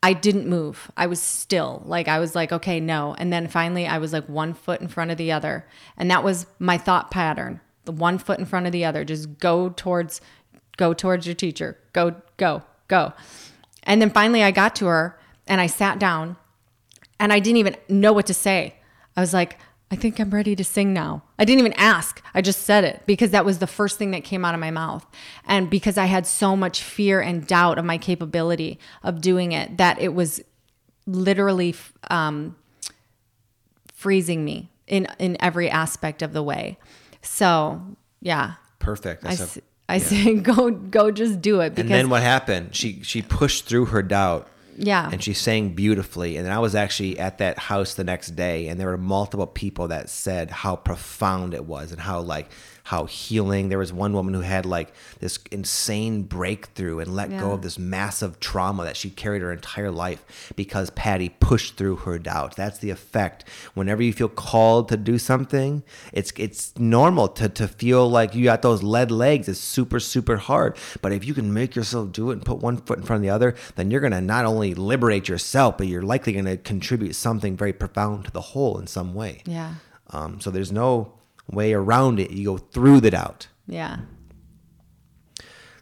I 0.03 0.13
didn't 0.13 0.48
move. 0.48 0.91
I 0.96 1.08
was 1.08 1.20
still 1.20 1.82
like, 1.84 2.08
I 2.08 2.20
was 2.20 2.36
like, 2.36 2.51
okay, 2.51 2.79
no. 2.79 3.15
And 3.17 3.34
then 3.34 3.48
finally, 3.48 3.88
I 3.88 3.98
was 3.98 4.13
like 4.13 4.29
one 4.29 4.53
foot 4.53 4.79
in 4.79 4.88
front 4.88 5.10
of 5.10 5.17
the 5.17 5.32
other. 5.32 5.65
And 5.98 6.12
that 6.12 6.24
was 6.24 6.46
my 6.60 6.77
thought 6.77 7.10
pattern 7.10 7.60
the 7.88 7.91
one 7.91 8.20
foot 8.20 8.38
in 8.38 8.46
front 8.46 8.67
of 8.67 8.72
the 8.72 8.86
other. 8.86 9.03
Just 9.03 9.39
go 9.39 9.70
towards, 9.70 10.22
go 10.77 10.94
towards 10.94 11.25
your 11.25 11.34
teacher. 11.34 11.77
Go, 11.94 12.22
go, 12.36 12.62
go. 12.88 13.13
And 13.84 14.00
then 14.00 14.12
finally, 14.12 14.44
I 14.44 14.51
got 14.51 14.75
to 14.75 14.86
her 14.86 15.17
and 15.48 15.60
I 15.60 15.65
sat 15.65 15.98
down 15.98 16.36
and 17.20 17.34
I 17.34 17.39
didn't 17.39 17.58
even 17.58 17.77
know 17.89 18.13
what 18.13 18.27
to 18.27 18.34
say. 18.34 18.75
I 19.15 19.22
was 19.22 19.34
like, 19.34 19.58
I 19.89 19.96
think 19.96 20.20
I'm 20.20 20.32
ready 20.32 20.56
to 20.56 20.63
sing 20.63 20.91
now. 20.91 21.24
I 21.39 21.46
didn't 21.46 21.60
even 21.60 21.74
ask. 21.74 22.22
I 22.34 22.41
just 22.41 22.63
said 22.63 22.84
it 22.84 23.03
because 23.06 23.32
that 23.32 23.46
was 23.46 23.60
the 23.60 23.67
first 23.67 23.98
thing 23.98 24.12
that 24.12 24.25
came 24.25 24.44
out 24.44 24.53
of 24.53 24.60
my 24.60 24.72
mouth. 24.72 25.06
And 25.46 25.70
because 25.70 25.98
I 25.98 26.06
had 26.06 26.27
so 26.27 26.58
much 26.58 26.84
fear 26.84 27.22
and 27.22 27.48
doubt 27.48 27.77
of 27.77 27.86
my 27.86 27.98
capability 27.98 28.79
of 29.01 29.22
doing 29.22 29.53
it, 29.53 29.77
that 29.77 30.00
it 30.01 30.13
was 30.13 30.41
literally 31.06 31.74
um, 32.10 32.58
freezing 33.94 34.44
me 34.44 34.70
in, 34.88 35.08
in 35.20 35.38
every 35.39 35.70
aspect 35.70 36.22
of 36.22 36.34
the 36.34 36.44
way. 36.44 36.77
So, 37.22 37.82
yeah. 38.22 38.56
Perfect. 38.79 39.25
I, 39.25 39.38
I 39.88 39.96
yeah. 39.96 40.03
say 40.03 40.36
go 40.41 40.70
go 40.70 41.12
just 41.12 41.41
do 41.41 41.62
it 41.62 41.72
because 41.72 41.89
And 41.89 41.91
then 41.91 42.10
what 42.10 42.24
happened? 42.24 42.75
She 42.75 43.01
she 43.03 43.22
pushed 43.22 43.65
through 43.65 43.86
her 43.86 44.03
doubt 44.03 44.48
yeah. 44.77 45.10
And 45.12 45.24
she 45.24 45.34
sang 45.34 45.69
beautifully. 45.74 46.38
And 46.38 46.46
then 46.46 46.53
I 46.53 46.60
was 46.60 46.75
actually 46.75 47.19
at 47.19 47.39
that 47.39 47.57
house 47.57 47.96
the 47.96 48.03
next 48.03 48.36
day, 48.36 48.67
and 48.67 48.79
there 48.79 48.88
were 48.88 48.98
multiple 48.98 49.48
people 49.48 49.89
that 49.89 50.10
said 50.10 50.51
how 50.51 50.75
profound 50.75 51.53
it 51.53 51.65
was 51.65 51.91
and 51.91 52.00
how, 52.00 52.22
like, 52.22 52.50
how 52.88 53.03
healing. 53.03 53.67
There 53.67 53.77
was 53.77 53.91
one 53.91 54.13
woman 54.13 54.34
who 54.34 54.39
had 54.39 54.65
like 54.65 54.94
this 55.20 55.39
insane 55.51 56.24
breakthrough 56.24 57.00
and 57.00 57.13
let 57.13 57.29
yeah. 57.29 57.41
go 57.41 57.51
of 57.51 57.62
this 57.62 57.77
massive 57.77 58.39
trauma 58.39 58.86
that 58.86 58.96
she 58.96 59.10
carried 59.10 59.41
her 59.41 59.51
entire 59.51 59.91
life 59.91 60.53
because 60.56 60.89
Pattie 60.91 61.27
pushed 61.27 61.75
through 61.75 61.98
her 61.98 62.18
doubt. 62.18 62.55
That's 62.55 62.77
the 62.77 62.90
effect. 62.90 63.44
Whenever 63.74 64.01
you 64.01 64.14
feel 64.14 64.29
called 64.29 64.88
to 64.88 64.96
do 64.96 65.20
something, 65.20 65.83
it's 66.14 66.31
it's 66.38 66.79
normal 66.79 67.27
to 67.27 67.50
to 67.50 67.68
feel 67.68 68.09
like 68.09 68.33
you 68.33 68.46
got 68.46 68.62
those 68.62 68.81
lead 68.83 69.12
legs. 69.12 69.50
It's 69.50 69.59
super 69.59 70.00
super 70.00 70.38
hard. 70.38 70.77
But 71.01 71.12
if 71.12 71.25
you 71.25 71.33
can 71.33 71.53
make 71.53 71.75
yourself 71.75 72.14
do 72.14 72.29
it 72.29 72.35
and 72.35 72.46
put 72.46 72.59
one 72.59 72.77
foot 72.77 73.00
in 73.00 73.03
front 73.03 73.18
of 73.18 73.24
the 73.24 73.31
other, 73.31 73.53
then 73.75 73.92
you're 73.92 74.00
gonna 74.00 74.22
not 74.22 74.46
only 74.46 74.74
liberate 74.74 75.27
yourself, 75.27 75.77
but 75.77 75.88
you're 75.88 76.03
likely 76.03 76.31
gonna 76.31 76.55
contribute 76.55 77.16
something 77.16 77.57
very 77.57 77.74
profound 77.74 78.24
to 78.24 78.31
the 78.31 78.55
whole 78.55 78.79
in 78.79 78.88
some 78.88 79.14
way. 79.14 79.42
Yeah. 79.46 79.74
Um, 80.12 80.40
so 80.40 80.51
there's 80.51 80.72
no 80.72 81.18
way 81.50 81.74
around 81.74 82.20
it. 82.20 82.31
You 82.31 82.46
go 82.46 82.57
through 82.57 83.01
the 83.01 83.12
doubt. 83.12 83.48
Yeah. 83.68 84.00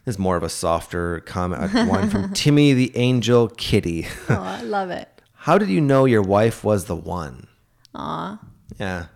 There's 0.04 0.18
more 0.18 0.36
of 0.36 0.42
a 0.42 0.48
softer 0.48 1.20
comment, 1.20 1.72
one 1.88 2.08
from 2.10 2.32
Timmy 2.32 2.72
the 2.72 2.96
Angel 2.96 3.48
Kitty. 3.48 4.06
oh, 4.28 4.34
I 4.40 4.62
love 4.62 4.90
it. 4.90 5.22
How 5.32 5.58
did 5.58 5.68
you 5.68 5.80
know 5.80 6.04
your 6.04 6.22
wife 6.22 6.62
was 6.64 6.84
the 6.84 6.96
one? 6.96 7.48
Aw. 7.94 8.38
Yeah. 8.78 9.06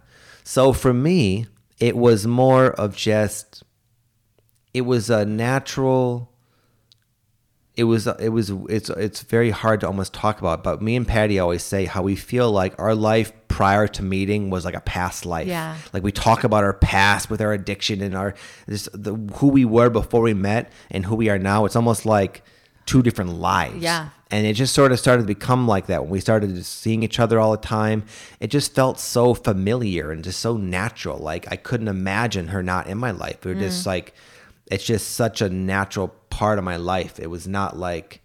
So 0.42 0.72
for 0.72 0.92
me, 0.92 1.46
it 1.78 1.96
was 1.96 2.26
more 2.26 2.68
of 2.72 2.96
just, 2.96 3.62
it 4.74 4.82
was 4.82 5.10
a 5.10 5.24
natural 5.24 6.30
it 7.76 7.84
was 7.84 8.06
it 8.06 8.28
was 8.28 8.50
it's 8.68 8.90
it's 8.90 9.22
very 9.22 9.50
hard 9.50 9.80
to 9.80 9.86
almost 9.86 10.12
talk 10.12 10.38
about 10.38 10.62
but 10.62 10.82
me 10.82 10.96
and 10.96 11.08
patty 11.08 11.38
always 11.38 11.62
say 11.62 11.86
how 11.86 12.02
we 12.02 12.14
feel 12.14 12.50
like 12.52 12.78
our 12.78 12.94
life 12.94 13.32
prior 13.60 13.86
to 13.86 14.02
meeting 14.02 14.48
was 14.48 14.64
like 14.64 14.72
a 14.72 14.80
past 14.80 15.26
life. 15.26 15.46
Yeah. 15.46 15.76
Like 15.92 16.02
we 16.02 16.12
talk 16.12 16.44
about 16.44 16.64
our 16.64 16.72
past 16.72 17.28
with 17.28 17.42
our 17.42 17.52
addiction 17.52 18.00
and 18.00 18.14
our 18.14 18.32
just 18.66 18.88
the 18.94 19.14
who 19.34 19.48
we 19.48 19.66
were 19.66 19.90
before 19.90 20.22
we 20.22 20.32
met 20.32 20.72
and 20.90 21.04
who 21.04 21.14
we 21.14 21.28
are 21.28 21.38
now. 21.38 21.66
It's 21.66 21.76
almost 21.76 22.06
like 22.06 22.42
two 22.86 23.02
different 23.02 23.32
lives. 23.34 23.82
Yeah. 23.82 24.08
And 24.30 24.46
it 24.46 24.54
just 24.54 24.72
sort 24.72 24.92
of 24.92 24.98
started 24.98 25.24
to 25.24 25.26
become 25.26 25.68
like 25.68 25.88
that. 25.88 26.00
When 26.04 26.10
we 26.10 26.20
started 26.20 26.64
seeing 26.64 27.02
each 27.02 27.20
other 27.20 27.38
all 27.38 27.50
the 27.50 27.58
time 27.58 28.04
it 28.40 28.46
just 28.46 28.74
felt 28.74 28.98
so 28.98 29.34
familiar 29.34 30.10
and 30.10 30.24
just 30.24 30.40
so 30.40 30.56
natural. 30.56 31.18
Like 31.18 31.44
i 31.52 31.56
couldn't 31.56 31.88
imagine 31.88 32.48
her 32.48 32.62
not 32.62 32.86
in 32.86 32.96
my 32.96 33.10
life. 33.10 33.44
We 33.44 33.50
were 33.50 33.60
mm. 33.60 33.68
just 33.68 33.84
like 33.84 34.14
it's 34.68 34.84
just 34.84 35.10
such 35.10 35.42
a 35.42 35.50
natural 35.50 36.08
part 36.30 36.56
of 36.56 36.64
my 36.64 36.76
life. 36.76 37.20
It 37.20 37.26
was 37.26 37.46
not 37.46 37.76
like 37.76 38.22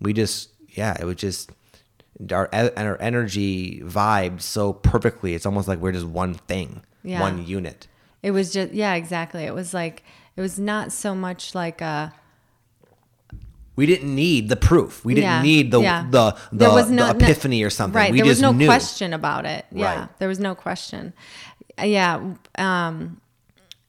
we 0.00 0.12
just 0.12 0.50
yeah, 0.68 0.96
it 1.00 1.04
was 1.04 1.16
just 1.16 1.50
our 2.32 2.48
and 2.52 2.72
our 2.78 3.00
energy 3.00 3.80
vibed 3.80 4.42
so 4.42 4.72
perfectly. 4.72 5.34
It's 5.34 5.46
almost 5.46 5.68
like 5.68 5.78
we're 5.78 5.92
just 5.92 6.06
one 6.06 6.34
thing, 6.34 6.82
yeah. 7.02 7.20
one 7.20 7.46
unit. 7.46 7.86
It 8.22 8.32
was 8.32 8.52
just 8.52 8.72
yeah, 8.72 8.94
exactly. 8.94 9.44
It 9.44 9.54
was 9.54 9.72
like 9.72 10.02
it 10.36 10.40
was 10.40 10.58
not 10.58 10.92
so 10.92 11.14
much 11.14 11.54
like 11.54 11.80
a 11.80 12.12
we 13.78 13.86
didn't 13.86 14.12
need 14.12 14.48
the 14.48 14.56
proof. 14.56 15.04
We 15.04 15.14
didn't 15.14 15.30
yeah, 15.30 15.42
need 15.42 15.70
the, 15.70 15.80
yeah. 15.80 16.04
the 16.10 16.36
the 16.50 16.90
no, 16.90 17.12
the 17.12 17.24
epiphany 17.24 17.62
or 17.62 17.70
something. 17.70 17.96
Right. 17.96 18.10
We 18.10 18.18
there 18.18 18.26
was 18.26 18.42
no 18.42 18.50
knew. 18.50 18.66
question 18.66 19.12
about 19.12 19.46
it. 19.46 19.66
Yeah. 19.70 20.00
Right. 20.00 20.18
There 20.18 20.26
was 20.26 20.40
no 20.40 20.56
question. 20.56 21.12
Yeah. 21.80 22.34
Um, 22.56 23.20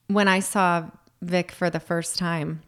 when 0.06 0.28
I 0.28 0.38
saw 0.38 0.88
Vic 1.22 1.50
for 1.50 1.70
the 1.70 1.80
first 1.80 2.18
time, 2.18 2.62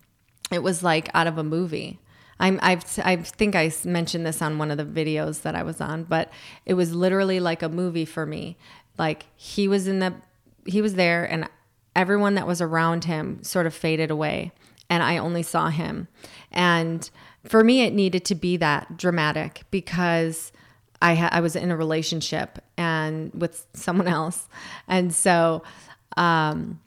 it 0.50 0.64
was 0.64 0.82
like 0.82 1.10
out 1.14 1.28
of 1.28 1.38
a 1.38 1.44
movie. 1.44 2.00
I'm, 2.42 2.58
I've, 2.60 2.84
I 3.04 3.16
think 3.16 3.54
I 3.54 3.72
mentioned 3.84 4.26
this 4.26 4.42
on 4.42 4.58
one 4.58 4.72
of 4.72 4.76
the 4.76 4.84
videos 4.84 5.42
that 5.42 5.54
I 5.54 5.62
was 5.62 5.80
on, 5.80 6.02
but 6.02 6.28
it 6.66 6.74
was 6.74 6.92
literally 6.92 7.38
like 7.38 7.62
a 7.62 7.68
movie 7.68 8.04
for 8.04 8.26
me. 8.26 8.56
Like 8.98 9.26
he 9.36 9.68
was 9.68 9.86
in 9.86 10.00
the, 10.00 10.12
he 10.66 10.82
was 10.82 10.94
there 10.94 11.24
and 11.24 11.48
everyone 11.94 12.34
that 12.34 12.46
was 12.46 12.60
around 12.60 13.04
him 13.04 13.40
sort 13.44 13.66
of 13.66 13.72
faded 13.72 14.10
away 14.10 14.50
and 14.90 15.04
I 15.04 15.18
only 15.18 15.44
saw 15.44 15.68
him. 15.68 16.08
And 16.50 17.08
for 17.44 17.62
me, 17.62 17.82
it 17.82 17.94
needed 17.94 18.24
to 18.24 18.34
be 18.34 18.56
that 18.56 18.96
dramatic 18.96 19.62
because 19.70 20.50
I, 21.00 21.14
ha- 21.14 21.30
I 21.30 21.40
was 21.40 21.54
in 21.54 21.70
a 21.70 21.76
relationship 21.76 22.58
and 22.76 23.32
with 23.34 23.66
someone 23.72 24.08
else. 24.08 24.48
And 24.88 25.14
so, 25.14 25.62
um, 26.16 26.80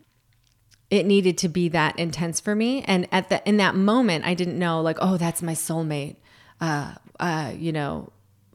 it 0.89 1.05
needed 1.05 1.37
to 1.39 1.49
be 1.49 1.69
that 1.69 1.97
intense 1.97 2.39
for 2.39 2.55
me. 2.55 2.83
And 2.83 3.07
at 3.11 3.29
the 3.29 3.47
in 3.47 3.57
that 3.57 3.75
moment, 3.75 4.25
I 4.25 4.33
didn't 4.33 4.59
know 4.59 4.81
like, 4.81 4.97
oh, 5.01 5.17
that's 5.17 5.41
my 5.41 5.53
soulmate. 5.53 6.17
Uh, 6.61 6.93
uh, 7.19 7.53
you 7.57 7.71
know, 7.71 8.11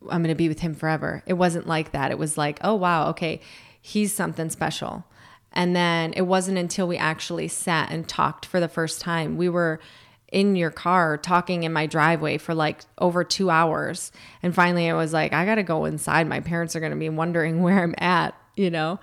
I'm 0.08 0.22
gonna 0.22 0.34
be 0.34 0.48
with 0.48 0.60
him 0.60 0.74
forever. 0.74 1.22
It 1.26 1.34
wasn't 1.34 1.66
like 1.66 1.92
that. 1.92 2.10
It 2.10 2.18
was 2.18 2.38
like, 2.38 2.58
oh 2.62 2.74
wow, 2.74 3.08
okay, 3.10 3.40
he's 3.80 4.12
something 4.12 4.50
special. 4.50 5.04
And 5.52 5.74
then 5.74 6.12
it 6.12 6.22
wasn't 6.22 6.58
until 6.58 6.86
we 6.86 6.96
actually 6.96 7.48
sat 7.48 7.90
and 7.90 8.08
talked 8.08 8.46
for 8.46 8.60
the 8.60 8.68
first 8.68 9.00
time. 9.00 9.36
We 9.36 9.48
were 9.48 9.80
in 10.30 10.54
your 10.54 10.70
car 10.70 11.16
talking 11.16 11.64
in 11.64 11.72
my 11.72 11.86
driveway 11.86 12.38
for 12.38 12.54
like 12.54 12.82
over 12.98 13.24
two 13.24 13.50
hours. 13.50 14.12
And 14.44 14.54
finally, 14.54 14.88
I 14.88 14.94
was 14.94 15.12
like, 15.12 15.32
I 15.32 15.44
got 15.44 15.56
to 15.56 15.64
go 15.64 15.86
inside. 15.86 16.28
My 16.28 16.38
parents 16.38 16.76
are 16.76 16.88
to 16.88 16.94
be 16.94 17.08
wondering 17.08 17.62
where 17.64 17.82
I'm 17.82 17.96
at 17.98 18.36
you 18.60 18.70
know? 18.70 19.00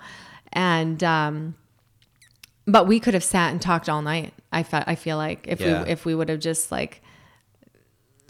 And, 0.52 1.02
um, 1.02 1.56
but 2.68 2.86
we 2.86 3.00
could 3.00 3.14
have 3.14 3.24
sat 3.24 3.50
and 3.50 3.60
talked 3.60 3.88
all 3.88 4.02
night. 4.02 4.32
I 4.52 4.62
felt, 4.62 4.84
I 4.86 4.94
feel 4.94 5.16
like 5.16 5.46
if 5.48 5.60
Yeah. 5.60 5.82
we, 5.82 5.90
if 5.90 6.04
we 6.04 6.14
would 6.14 6.28
have 6.28 6.38
just 6.40 6.70
like 6.70 7.02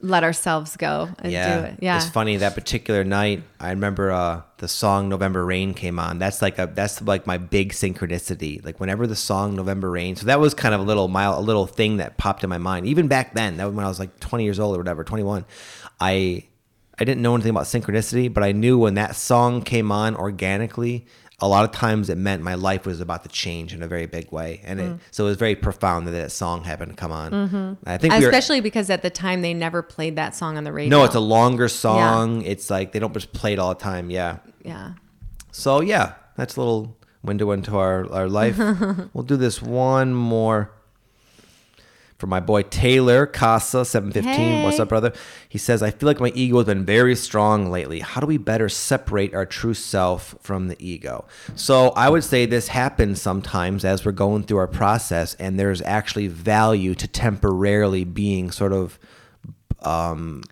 let 0.00 0.22
ourselves 0.22 0.76
go 0.76 1.08
and 1.18 1.32
yeah. 1.32 1.58
do 1.60 1.66
it. 1.66 1.78
Yeah. 1.82 1.96
It's 1.96 2.08
funny 2.08 2.36
that 2.36 2.54
particular 2.54 3.02
night. 3.02 3.42
I 3.58 3.70
remember 3.70 4.12
uh, 4.12 4.42
the 4.58 4.68
song 4.68 5.08
"November 5.08 5.44
Rain" 5.44 5.74
came 5.74 5.98
on. 5.98 6.20
That's 6.20 6.40
like 6.40 6.56
a 6.58 6.70
that's 6.72 7.02
like 7.02 7.26
my 7.26 7.36
big 7.36 7.72
synchronicity. 7.72 8.64
Like 8.64 8.78
whenever 8.78 9.08
the 9.08 9.16
song 9.16 9.56
"November 9.56 9.90
Rain," 9.90 10.14
so 10.14 10.26
that 10.26 10.38
was 10.38 10.54
kind 10.54 10.72
of 10.72 10.80
a 10.80 10.84
little 10.84 11.08
mile, 11.08 11.36
a 11.36 11.42
little 11.42 11.66
thing 11.66 11.96
that 11.96 12.16
popped 12.16 12.44
in 12.44 12.50
my 12.50 12.58
mind. 12.58 12.86
Even 12.86 13.08
back 13.08 13.34
then, 13.34 13.56
that 13.56 13.64
was 13.64 13.74
when 13.74 13.84
I 13.84 13.88
was 13.88 13.98
like 13.98 14.20
20 14.20 14.44
years 14.44 14.60
old 14.60 14.76
or 14.76 14.78
whatever, 14.78 15.02
21. 15.02 15.44
I 16.00 16.44
I 17.00 17.04
didn't 17.04 17.22
know 17.22 17.34
anything 17.34 17.50
about 17.50 17.64
synchronicity, 17.64 18.32
but 18.32 18.44
I 18.44 18.52
knew 18.52 18.78
when 18.78 18.94
that 18.94 19.16
song 19.16 19.62
came 19.62 19.90
on 19.90 20.14
organically. 20.14 21.06
A 21.40 21.46
lot 21.46 21.64
of 21.64 21.70
times 21.70 22.10
it 22.10 22.18
meant 22.18 22.42
my 22.42 22.54
life 22.54 22.84
was 22.84 23.00
about 23.00 23.22
to 23.22 23.28
change 23.28 23.72
in 23.72 23.82
a 23.82 23.86
very 23.86 24.06
big 24.06 24.32
way, 24.32 24.60
and 24.64 24.80
it, 24.80 24.90
mm. 24.90 24.98
so 25.10 25.24
it 25.24 25.28
was 25.28 25.36
very 25.36 25.54
profound 25.54 26.06
that 26.08 26.10
that 26.12 26.32
song 26.32 26.64
happened 26.64 26.92
to 26.92 26.96
come 26.96 27.12
on. 27.12 27.30
Mm-hmm. 27.30 27.88
I 27.88 27.96
think 27.96 28.14
we 28.14 28.20
were, 28.20 28.28
Especially 28.28 28.60
because 28.60 28.90
at 28.90 29.02
the 29.02 29.10
time 29.10 29.42
they 29.42 29.54
never 29.54 29.82
played 29.82 30.16
that 30.16 30.34
song 30.34 30.56
on 30.56 30.64
the 30.64 30.72
radio. 30.72 30.98
no, 30.98 31.04
it's 31.04 31.14
a 31.14 31.20
longer 31.20 31.68
song. 31.68 32.42
It's 32.42 32.70
like 32.70 32.92
they 32.92 32.98
don't 32.98 33.14
just 33.14 33.32
play 33.32 33.52
it 33.52 33.58
all 33.58 33.68
the 33.68 33.80
time. 33.80 34.10
Yeah. 34.10 34.38
yeah. 34.64 34.94
So 35.52 35.80
yeah, 35.80 36.14
that's 36.36 36.56
a 36.56 36.60
little 36.60 36.96
window 37.22 37.52
into 37.52 37.76
our, 37.76 38.10
our 38.12 38.28
life. 38.28 38.58
we'll 39.12 39.24
do 39.24 39.36
this 39.36 39.62
one 39.62 40.14
more 40.14 40.72
for 42.18 42.26
my 42.26 42.40
boy 42.40 42.62
Taylor 42.62 43.26
Casa 43.26 43.84
seven 43.84 44.10
fifteen. 44.10 44.62
What's 44.64 44.80
up, 44.80 44.88
brother? 44.88 45.12
He 45.48 45.56
says, 45.56 45.82
I 45.82 45.90
feel 45.92 46.08
like 46.08 46.20
my 46.20 46.32
ego 46.34 46.56
has 46.56 46.66
been 46.66 46.84
very 46.84 47.14
strong 47.14 47.70
lately. 47.70 48.00
How 48.00 48.20
do 48.20 48.26
we 48.26 48.36
better 48.36 48.68
separate 48.68 49.34
our 49.34 49.46
true 49.46 49.74
self 49.74 50.34
from 50.40 50.68
the 50.68 50.76
ego? 50.84 51.26
So 51.54 51.90
I 51.90 52.08
would 52.08 52.24
say 52.24 52.44
this 52.44 52.68
happens 52.68 53.22
sometimes 53.22 53.84
as 53.84 54.04
we're 54.04 54.12
going 54.12 54.42
through 54.42 54.58
our 54.58 54.66
process, 54.66 55.34
and 55.34 55.58
there's 55.58 55.80
actually 55.82 56.26
value 56.26 56.94
to 56.96 57.06
temporarily 57.06 58.04
being 58.04 58.50
sort 58.50 58.72
of 58.72 58.98
um, 59.82 60.42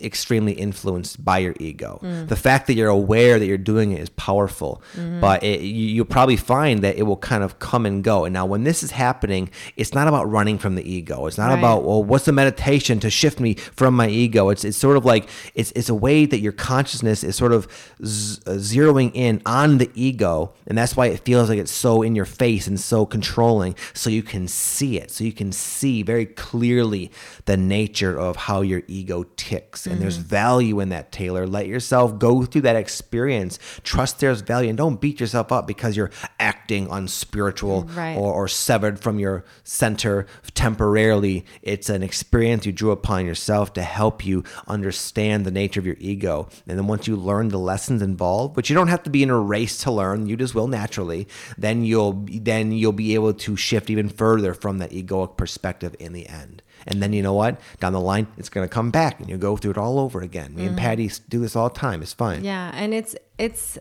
extremely 0.00 0.52
influenced 0.52 1.24
by 1.24 1.38
your 1.38 1.54
ego. 1.60 1.98
The 2.26 2.36
fact 2.36 2.66
that 2.66 2.74
you're 2.74 2.88
aware 2.88 3.38
that 3.38 3.46
you're 3.46 3.58
doing 3.58 3.92
it 3.92 4.00
is 4.00 4.08
powerful, 4.10 4.82
but 5.20 5.42
it, 5.42 5.60
you, 5.60 5.86
you'll 5.88 6.04
probably 6.04 6.36
find 6.36 6.82
that 6.82 6.96
it 6.96 7.02
will 7.04 7.16
kind 7.16 7.42
of 7.44 7.58
come 7.58 7.86
and 7.86 8.02
go. 8.04 8.24
And 8.24 8.32
now, 8.32 8.46
when 8.46 8.64
this 8.64 8.82
is 8.82 8.90
happening, 8.92 9.50
it's 9.76 9.94
not 9.94 10.08
about 10.08 10.30
running 10.30 10.58
from 10.58 10.74
the 10.74 10.88
ego. 10.88 11.26
It's 11.26 11.38
not 11.38 11.50
Right. 11.50 11.58
about 11.58 11.84
well, 11.84 12.02
what's 12.02 12.24
the 12.24 12.32
meditation 12.32 13.00
to 13.00 13.10
shift 13.10 13.38
me 13.40 13.54
from 13.54 13.94
my 13.94 14.08
ego. 14.08 14.48
It's 14.50 14.64
it's 14.64 14.76
sort 14.78 14.96
of 14.96 15.04
like 15.04 15.28
it's 15.54 15.72
it's 15.76 15.88
a 15.88 15.94
way 15.94 16.26
that 16.26 16.38
your 16.40 16.52
consciousness 16.52 17.22
is 17.24 17.36
sort 17.36 17.52
of 17.52 17.66
z- 18.04 18.40
uh, 18.46 18.52
zeroing 18.52 19.10
in 19.14 19.40
on 19.46 19.78
the 19.78 19.90
ego, 19.94 20.52
and 20.66 20.76
that's 20.76 20.96
why 20.96 21.06
it 21.06 21.20
feels 21.24 21.48
like 21.48 21.58
it's 21.58 21.72
so 21.72 22.02
in 22.02 22.14
your 22.14 22.24
face 22.24 22.66
and 22.66 22.78
so 22.80 23.04
controlling. 23.06 23.74
So 23.92 24.10
you 24.10 24.22
can 24.22 24.48
see 24.48 24.98
it. 24.98 25.10
So 25.10 25.24
you 25.24 25.32
can 25.32 25.52
see 25.52 26.02
very 26.02 26.26
clearly 26.26 27.10
the 27.46 27.56
nature 27.56 28.18
of 28.18 28.36
how 28.36 28.60
your 28.62 28.82
ego 28.88 29.24
ticks. 29.36 29.83
And 29.86 30.00
there's 30.00 30.18
mm-hmm. 30.18 30.28
value 30.28 30.80
in 30.80 30.88
that, 30.90 31.12
Taylor. 31.12 31.46
Let 31.46 31.66
yourself 31.66 32.18
go 32.18 32.44
through 32.44 32.62
that 32.62 32.76
experience. 32.76 33.58
Trust 33.82 34.20
there's 34.20 34.40
value 34.40 34.68
and 34.68 34.78
don't 34.78 35.00
beat 35.00 35.20
yourself 35.20 35.52
up 35.52 35.66
because 35.66 35.96
you're 35.96 36.10
acting 36.38 36.88
unspiritual 36.90 37.84
Right. 37.94 38.16
or, 38.16 38.32
or 38.32 38.48
severed 38.48 38.98
from 38.98 39.18
your 39.18 39.44
center 39.62 40.26
temporarily. 40.54 41.44
It's 41.62 41.88
an 41.88 42.02
experience 42.02 42.66
you 42.66 42.72
drew 42.72 42.90
upon 42.90 43.26
yourself 43.26 43.72
to 43.74 43.82
help 43.82 44.24
you 44.24 44.44
understand 44.66 45.44
the 45.44 45.50
nature 45.50 45.80
of 45.80 45.86
your 45.86 45.96
ego. 45.98 46.48
And 46.66 46.78
then 46.78 46.86
once 46.86 47.06
you 47.06 47.16
learn 47.16 47.48
the 47.48 47.58
lessons 47.58 48.02
involved, 48.02 48.56
which 48.56 48.70
you 48.70 48.74
don't 48.74 48.88
have 48.88 49.02
to 49.04 49.10
be 49.10 49.22
in 49.22 49.30
a 49.30 49.38
race 49.38 49.78
to 49.78 49.90
learn, 49.90 50.26
you 50.26 50.36
just 50.36 50.54
will 50.54 50.68
naturally, 50.68 51.28
then 51.58 51.84
you'll 51.84 52.24
then 52.28 52.72
you'll 52.72 52.92
be 52.92 53.14
able 53.14 53.34
to 53.34 53.56
shift 53.56 53.90
even 53.90 54.08
further 54.08 54.54
from 54.54 54.78
that 54.78 54.90
egoic 54.90 55.36
perspective 55.36 55.94
in 55.98 56.12
the 56.12 56.28
end. 56.28 56.62
And 56.86 57.02
then 57.02 57.12
you 57.12 57.22
know 57.22 57.32
what? 57.32 57.60
Down 57.80 57.92
the 57.92 58.00
line, 58.00 58.26
it's 58.36 58.48
going 58.48 58.66
to 58.66 58.72
come 58.72 58.90
back 58.90 59.20
and 59.20 59.28
you 59.28 59.36
go 59.36 59.56
through 59.56 59.72
it 59.72 59.78
all 59.78 59.98
over 59.98 60.20
again. 60.20 60.54
Me 60.54 60.66
and 60.66 60.76
Pattie 60.76 61.10
do 61.28 61.40
this 61.40 61.56
all 61.56 61.68
the 61.68 61.78
time. 61.78 62.02
It's 62.02 62.12
fine. 62.12 62.44
Yeah, 62.44 62.70
and 62.74 62.92
it's 62.92 63.16
it's 63.38 63.78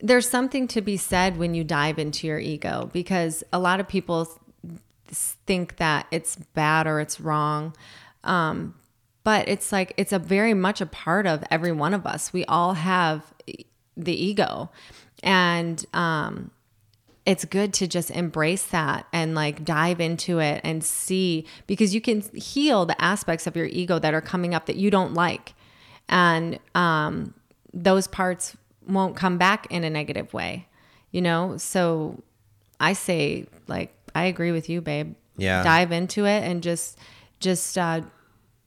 there's 0.00 0.28
something 0.28 0.68
to 0.68 0.80
be 0.80 0.96
said 0.96 1.36
when 1.36 1.54
you 1.54 1.64
dive 1.64 1.98
into 1.98 2.26
your 2.26 2.38
ego 2.38 2.90
because 2.92 3.42
a 3.52 3.58
lot 3.58 3.80
of 3.80 3.88
people 3.88 4.28
think 5.10 5.76
that 5.76 6.06
it's 6.10 6.36
bad 6.36 6.86
or 6.86 7.00
it's 7.00 7.20
wrong. 7.20 7.74
Um, 8.24 8.74
but 9.24 9.48
it's 9.48 9.72
like 9.72 9.92
it's 9.96 10.12
a 10.12 10.18
very 10.18 10.54
much 10.54 10.80
a 10.80 10.86
part 10.86 11.26
of 11.26 11.44
every 11.50 11.72
one 11.72 11.94
of 11.94 12.06
us. 12.06 12.32
We 12.32 12.44
all 12.46 12.74
have 12.74 13.32
the 13.96 14.12
ego. 14.12 14.70
And 15.22 15.84
um 15.92 16.50
it's 17.28 17.44
good 17.44 17.72
to 17.74 17.86
just 17.86 18.10
embrace 18.10 18.64
that 18.66 19.06
and 19.12 19.34
like 19.34 19.64
dive 19.64 20.00
into 20.00 20.38
it 20.40 20.60
and 20.64 20.82
see 20.82 21.46
because 21.66 21.94
you 21.94 22.00
can 22.00 22.22
heal 22.34 22.86
the 22.86 23.00
aspects 23.00 23.46
of 23.46 23.54
your 23.54 23.66
ego 23.66 23.98
that 23.98 24.14
are 24.14 24.20
coming 24.20 24.54
up 24.54 24.66
that 24.66 24.76
you 24.76 24.90
don't 24.90 25.14
like. 25.14 25.54
And 26.08 26.58
um, 26.74 27.34
those 27.72 28.08
parts 28.08 28.56
won't 28.86 29.14
come 29.14 29.36
back 29.38 29.66
in 29.70 29.84
a 29.84 29.90
negative 29.90 30.32
way 30.32 30.68
you 31.10 31.22
know? 31.22 31.56
So 31.56 32.22
i 32.80 32.92
say 32.92 33.44
like 33.66 33.92
i 34.14 34.24
agree 34.24 34.52
with 34.52 34.68
you 34.68 34.80
babe. 34.80 35.14
Yeah. 35.36 35.62
dive 35.62 35.92
into 35.92 36.26
it 36.26 36.44
and 36.44 36.62
just 36.62 36.98
just 37.40 37.78
uh, 37.78 38.02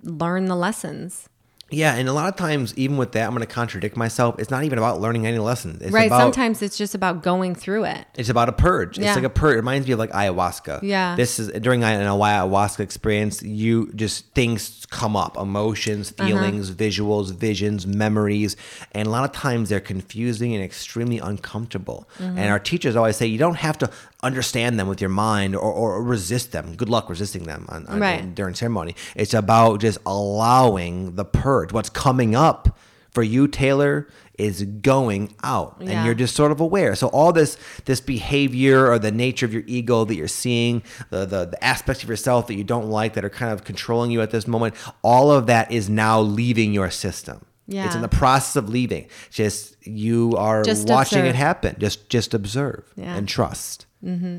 learn 0.04 0.45
the 0.45 0.56
lessons 0.56 1.28
Yeah, 1.72 1.96
and 1.96 2.08
a 2.10 2.14
lot 2.14 2.28
of 2.30 2.36
times, 2.36 2.74
even 2.78 2.98
with 2.98 3.14
that, 3.14 3.24
I'm 3.26 3.32
going 3.32 3.42
to 3.42 3.46
contradict 3.52 3.96
myself. 3.98 4.36
It's 4.40 4.52
not 4.52 4.64
even 4.64 4.78
about 4.78 5.00
learning 5.02 5.26
any 5.26 5.40
lessons. 5.40 5.82
It's 5.82 5.92
right 5.92 6.08
about, 6.08 6.20
sometimes 6.22 6.62
it's 6.62 6.78
just 6.78 6.94
about 6.96 7.24
going 7.24 7.56
through 7.56 7.86
it 7.86 8.06
It's 8.16 8.30
about 8.30 8.50
a 8.50 8.52
purge. 8.52 8.98
It's 8.98 9.06
Yeah. 9.06 9.16
like 9.16 9.24
a 9.24 9.30
purge. 9.30 9.54
It 9.54 9.58
reminds 9.58 9.88
me 9.88 9.94
of 9.94 10.00
like 10.00 10.12
ayahuasca. 10.12 10.82
Yeah. 10.84 11.16
This 11.16 11.40
is 11.40 11.48
during 11.62 11.84
an 11.84 12.02
ayahuasca 12.02 12.80
experience, 12.82 13.42
you 13.42 13.92
just 13.96 14.26
things 14.34 14.86
come 14.90 15.16
up 15.16 15.38
emotions, 15.38 16.14
Uh-huh. 16.20 16.28
feelings, 16.28 16.72
visuals, 16.72 17.34
visions, 17.34 17.88
memories. 17.88 18.56
And 18.92 19.08
a 19.08 19.12
lot 19.12 19.24
of 19.24 19.32
times 19.32 19.70
they're 19.70 19.80
confusing 19.80 20.54
and 20.54 20.64
extremely 20.64 21.20
uncomfortable. 21.20 22.08
Mm-hmm. 22.20 22.38
And 22.38 22.50
our 22.52 22.60
teachers 22.60 22.96
always 22.96 23.16
say 23.16 23.26
you 23.26 23.38
don't 23.38 23.56
have 23.58 23.78
to 23.80 23.90
understand 24.24 24.80
them 24.80 24.88
with 24.88 25.02
your 25.02 25.10
mind 25.10 25.56
or, 25.56 25.72
or 25.72 26.02
resist 26.04 26.52
them. 26.52 26.76
Good 26.76 26.90
luck 26.90 27.10
resisting 27.10 27.44
them 27.44 27.66
on, 27.70 27.86
on- 27.88 28.00
Right. 28.00 28.34
during 28.36 28.54
ceremony. 28.56 28.96
It's 29.16 29.34
about 29.34 29.80
just 29.82 29.98
allowing 30.06 31.16
the 31.16 31.26
purge. 31.26 31.72
What's 31.74 31.90
coming 31.90 32.36
up 32.36 32.78
for 33.12 33.24
you, 33.24 33.48
Taylor, 33.48 34.08
is 34.38 34.64
going 34.64 35.36
out, 35.44 35.78
and 35.82 36.06
you're 36.06 36.16
just 36.16 36.36
sort 36.36 36.52
of 36.52 36.60
aware. 36.60 36.96
So 36.96 37.08
all 37.10 37.32
this 37.34 37.58
this 37.86 38.00
behavior 38.00 38.88
or 38.90 38.98
the 38.98 39.12
nature 39.12 39.46
of 39.46 39.54
your 39.54 39.64
ego 39.68 40.06
that 40.06 40.16
you're 40.16 40.28
seeing, 40.28 40.82
the, 41.10 41.26
the 41.26 41.46
the 41.46 41.64
aspects 41.64 42.02
of 42.02 42.10
yourself 42.10 42.48
that 42.48 42.56
you 42.56 42.64
don't 42.64 42.90
like 42.90 43.14
that 43.14 43.26
are 43.26 43.30
kind 43.30 43.52
of 43.52 43.64
controlling 43.64 44.10
you 44.12 44.22
at 44.22 44.32
this 44.32 44.48
moment, 44.48 44.74
all 45.04 45.30
of 45.32 45.46
that 45.48 45.72
is 45.72 45.90
now 45.90 46.20
leaving 46.22 46.74
your 46.74 46.90
system. 46.90 47.46
Yeah. 47.68 47.86
It's 47.86 47.96
in 47.96 48.02
the 48.02 48.08
process 48.08 48.56
of 48.56 48.68
leaving. 48.70 49.08
Just 49.30 49.76
you 49.86 50.36
are 50.38 50.64
Just 50.64 50.88
watching 50.90 51.26
it 51.26 51.36
happen. 51.36 51.76
Just 51.80 52.10
just 52.10 52.34
observe 52.34 52.84
Yeah. 52.96 53.16
and 53.16 53.28
trust. 53.28 53.86
Mm-hmm. 54.04 54.38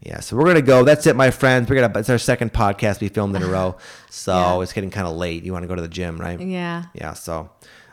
Yeah, 0.00 0.20
so 0.20 0.36
we're 0.36 0.44
gonna 0.44 0.60
go. 0.62 0.84
That's 0.84 1.06
it, 1.06 1.16
my 1.16 1.30
friends. 1.30 1.68
We're 1.70 1.76
gonna. 1.80 1.98
It's 1.98 2.10
our 2.10 2.18
second 2.18 2.52
podcast 2.52 3.00
we 3.00 3.08
filmed 3.08 3.34
in 3.36 3.42
a 3.42 3.46
row, 3.46 3.76
so 4.10 4.34
Yeah. 4.36 4.62
it's 4.62 4.72
getting 4.74 4.90
kind 4.90 5.06
of 5.06 5.16
late. 5.16 5.44
You 5.44 5.52
want 5.52 5.62
to 5.62 5.66
go 5.68 5.74
to 5.74 5.82
the 5.82 5.88
gym, 5.88 6.18
right? 6.18 6.38
yeah 6.40 6.84
Yeah. 6.94 7.14
So, 7.14 7.48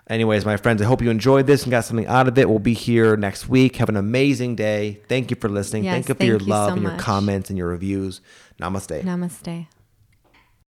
anyways, 0.10 0.44
my 0.46 0.58
friends, 0.58 0.82
I 0.82 0.86
hope 0.86 1.02
you 1.02 1.10
enjoyed 1.10 1.48
this 1.48 1.64
and 1.64 1.72
got 1.72 1.86
something 1.86 2.08
out 2.08 2.28
of 2.28 2.38
it. 2.38 2.50
We'll 2.50 2.60
be 2.60 2.74
here 2.74 3.16
next 3.16 3.48
week. 3.48 3.78
Have 3.78 3.88
an 3.88 3.96
amazing 3.96 4.56
day. 4.58 5.00
Thank 5.08 5.32
you 5.32 5.38
for 5.40 5.48
listening. 5.48 5.86
Yes, 5.86 5.94
thank 5.94 6.10
you 6.10 6.16
for 6.16 6.20
thank 6.20 6.28
your 6.30 6.40
you 6.42 6.46
love 6.48 6.70
so 6.70 6.74
and 6.74 6.82
your 6.82 6.92
much. 6.94 7.02
comments 7.02 7.50
and 7.50 7.58
your 7.58 7.70
reviews. 7.70 8.20
Namaste. 8.60 9.04
namaste 9.04 9.68